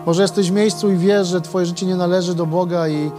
Może 0.06 0.22
jesteś 0.22 0.50
w 0.50 0.54
miejscu 0.54 0.92
i 0.92 0.96
wiesz, 0.96 1.28
że 1.28 1.40
Twoje 1.40 1.66
życie 1.66 1.86
nie 1.86 1.96
należy 1.96 2.34
do 2.34 2.46
Boga 2.46 2.88
i, 2.88 3.10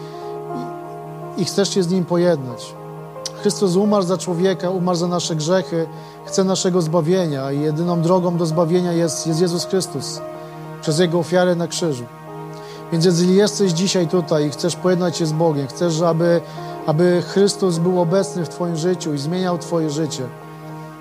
i, 1.37 1.41
i 1.41 1.45
chcesz 1.45 1.73
się 1.73 1.83
z 1.83 1.91
Nim 1.91 2.05
pojednać. 2.05 2.75
Chrystus 3.41 3.75
umarł 3.75 4.05
za 4.05 4.17
człowieka, 4.17 4.69
umarł 4.69 4.97
za 4.97 5.07
nasze 5.07 5.35
grzechy, 5.35 5.87
chce 6.25 6.43
naszego 6.43 6.81
zbawienia 6.81 7.51
i 7.51 7.61
jedyną 7.61 8.01
drogą 8.01 8.37
do 8.37 8.45
zbawienia 8.45 8.93
jest, 8.93 9.27
jest 9.27 9.41
Jezus 9.41 9.65
Chrystus 9.65 10.21
przez 10.81 10.99
Jego 10.99 11.19
ofiarę 11.19 11.55
na 11.55 11.67
krzyżu. 11.67 12.03
Więc 12.91 13.05
jeżeli 13.05 13.35
jesteś 13.35 13.71
dzisiaj 13.71 14.07
tutaj 14.07 14.47
i 14.47 14.49
chcesz 14.49 14.75
pojednać 14.75 15.17
się 15.17 15.25
z 15.25 15.31
Bogiem, 15.31 15.67
chcesz, 15.67 16.01
aby, 16.01 16.41
aby 16.85 17.23
Chrystus 17.27 17.77
był 17.77 18.01
obecny 18.01 18.45
w 18.45 18.49
Twoim 18.49 18.75
życiu 18.75 19.13
i 19.13 19.17
zmieniał 19.17 19.57
Twoje 19.57 19.89
życie, 19.89 20.23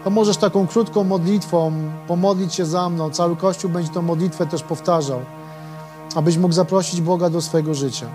to 0.04 0.10
możesz 0.10 0.36
taką 0.36 0.66
krótką 0.66 1.04
modlitwą 1.04 1.72
pomodlić 2.08 2.54
się 2.54 2.66
za 2.66 2.88
mną. 2.88 3.10
Cały 3.10 3.36
Kościół 3.36 3.70
będzie 3.70 3.90
tą 3.90 4.02
modlitwę 4.02 4.46
też 4.46 4.62
powtarzał, 4.62 5.20
abyś 6.14 6.36
mógł 6.36 6.54
zaprosić 6.54 7.00
Boga 7.00 7.30
do 7.30 7.40
swojego 7.40 7.74
życia. 7.74 8.06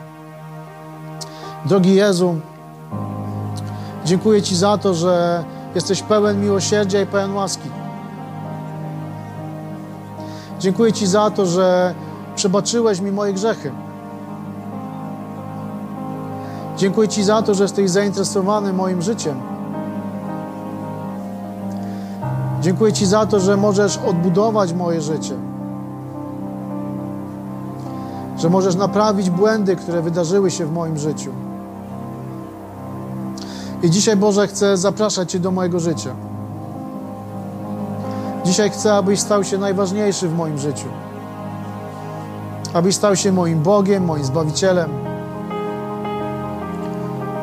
Drogi 1.65 1.95
Jezu, 1.95 2.35
dziękuję 4.05 4.41
Ci 4.41 4.55
za 4.55 4.77
to, 4.77 4.93
że 4.93 5.43
jesteś 5.75 6.01
pełen 6.01 6.41
miłosierdzia 6.41 7.01
i 7.01 7.05
pełen 7.05 7.33
łaski. 7.33 7.69
Dziękuję 10.59 10.93
Ci 10.93 11.07
za 11.07 11.31
to, 11.31 11.45
że 11.45 11.95
przebaczyłeś 12.35 12.99
mi 12.99 13.11
moje 13.11 13.33
grzechy. 13.33 13.71
Dziękuję 16.77 17.07
Ci 17.07 17.23
za 17.23 17.41
to, 17.41 17.53
że 17.53 17.63
jesteś 17.63 17.89
zainteresowany 17.89 18.73
moim 18.73 19.01
życiem. 19.01 19.54
Dziękuję 22.65 22.93
Ci 22.93 23.05
za 23.05 23.25
to, 23.25 23.39
że 23.39 23.57
możesz 23.57 23.97
odbudować 23.97 24.73
moje 24.73 25.01
życie. 25.01 25.35
Że 28.37 28.49
możesz 28.49 28.75
naprawić 28.75 29.29
błędy, 29.29 29.75
które 29.75 30.01
wydarzyły 30.01 30.51
się 30.51 30.65
w 30.65 30.71
moim 30.71 30.97
życiu. 30.97 31.31
I 33.83 33.89
dzisiaj, 33.89 34.15
Boże, 34.15 34.47
chcę 34.47 34.77
zapraszać 34.77 35.31
Cię 35.31 35.39
do 35.39 35.51
mojego 35.51 35.79
życia. 35.79 36.09
Dzisiaj 38.45 38.69
chcę, 38.69 38.93
abyś 38.93 39.19
stał 39.19 39.43
się 39.43 39.57
najważniejszy 39.57 40.27
w 40.27 40.35
moim 40.35 40.57
życiu. 40.57 40.87
Abyś 42.73 42.95
stał 42.95 43.15
się 43.15 43.31
moim 43.31 43.59
Bogiem, 43.59 44.05
moim 44.05 44.25
Zbawicielem. 44.25 44.89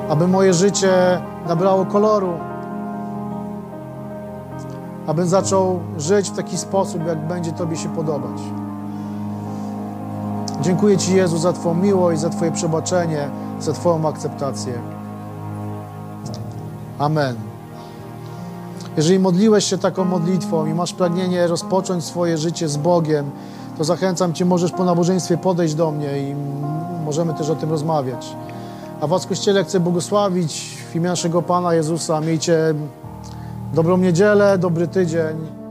Aby 0.09 0.29
moje 0.29 0.55
życie 0.55 1.20
nabrało 1.49 1.85
koloru. 1.87 2.51
Abym 5.07 5.26
zaczął 5.26 5.80
żyć 5.98 6.30
w 6.30 6.36
taki 6.36 6.59
sposób, 6.59 7.07
jak 7.07 7.28
będzie 7.28 7.53
Tobie 7.53 7.76
się 7.76 7.88
podobać. 7.88 8.40
Dziękuję 10.61 10.98
Ci, 10.98 11.14
Jezu, 11.14 11.38
za 11.38 11.53
Twoją 11.53 11.74
miłość, 11.74 12.20
za 12.20 12.30
Twoje 12.30 12.53
przebaczenie, 12.53 13.28
za 13.61 13.72
Twoją 13.72 14.09
akceptację. 14.09 14.72
Amen. 16.98 17.36
Jeżeli 18.96 19.18
modliłeś 19.18 19.64
się 19.64 19.78
taką 19.78 20.05
modlitwą 20.05 20.66
i 20.66 20.74
masz 20.74 20.92
pragnienie 20.92 21.46
rozpocząć 21.46 22.05
swoje 22.05 22.38
życie 22.38 22.68
z 22.68 22.76
Bogiem, 22.76 23.30
to 23.78 23.84
zachęcam 23.84 24.32
Cię, 24.32 24.44
możesz 24.44 24.72
po 24.72 24.84
nabożeństwie 24.84 25.38
podejść 25.38 25.74
do 25.74 25.90
mnie 25.90 26.18
i 26.18 26.34
możemy 27.05 27.34
też 27.34 27.50
o 27.50 27.55
tym 27.55 27.70
rozmawiać. 27.70 28.36
A 29.00 29.07
Was, 29.07 29.26
Kościele, 29.26 29.64
chcę 29.64 29.80
błogosławić 29.80 30.78
w 30.92 30.96
imię 30.96 31.09
naszego 31.09 31.42
Pana 31.42 31.74
Jezusa. 31.74 32.20
Miejcie 32.20 32.74
dobrą 33.73 33.97
niedzielę, 33.97 34.59
dobry 34.59 34.89
tydzień. 34.89 35.62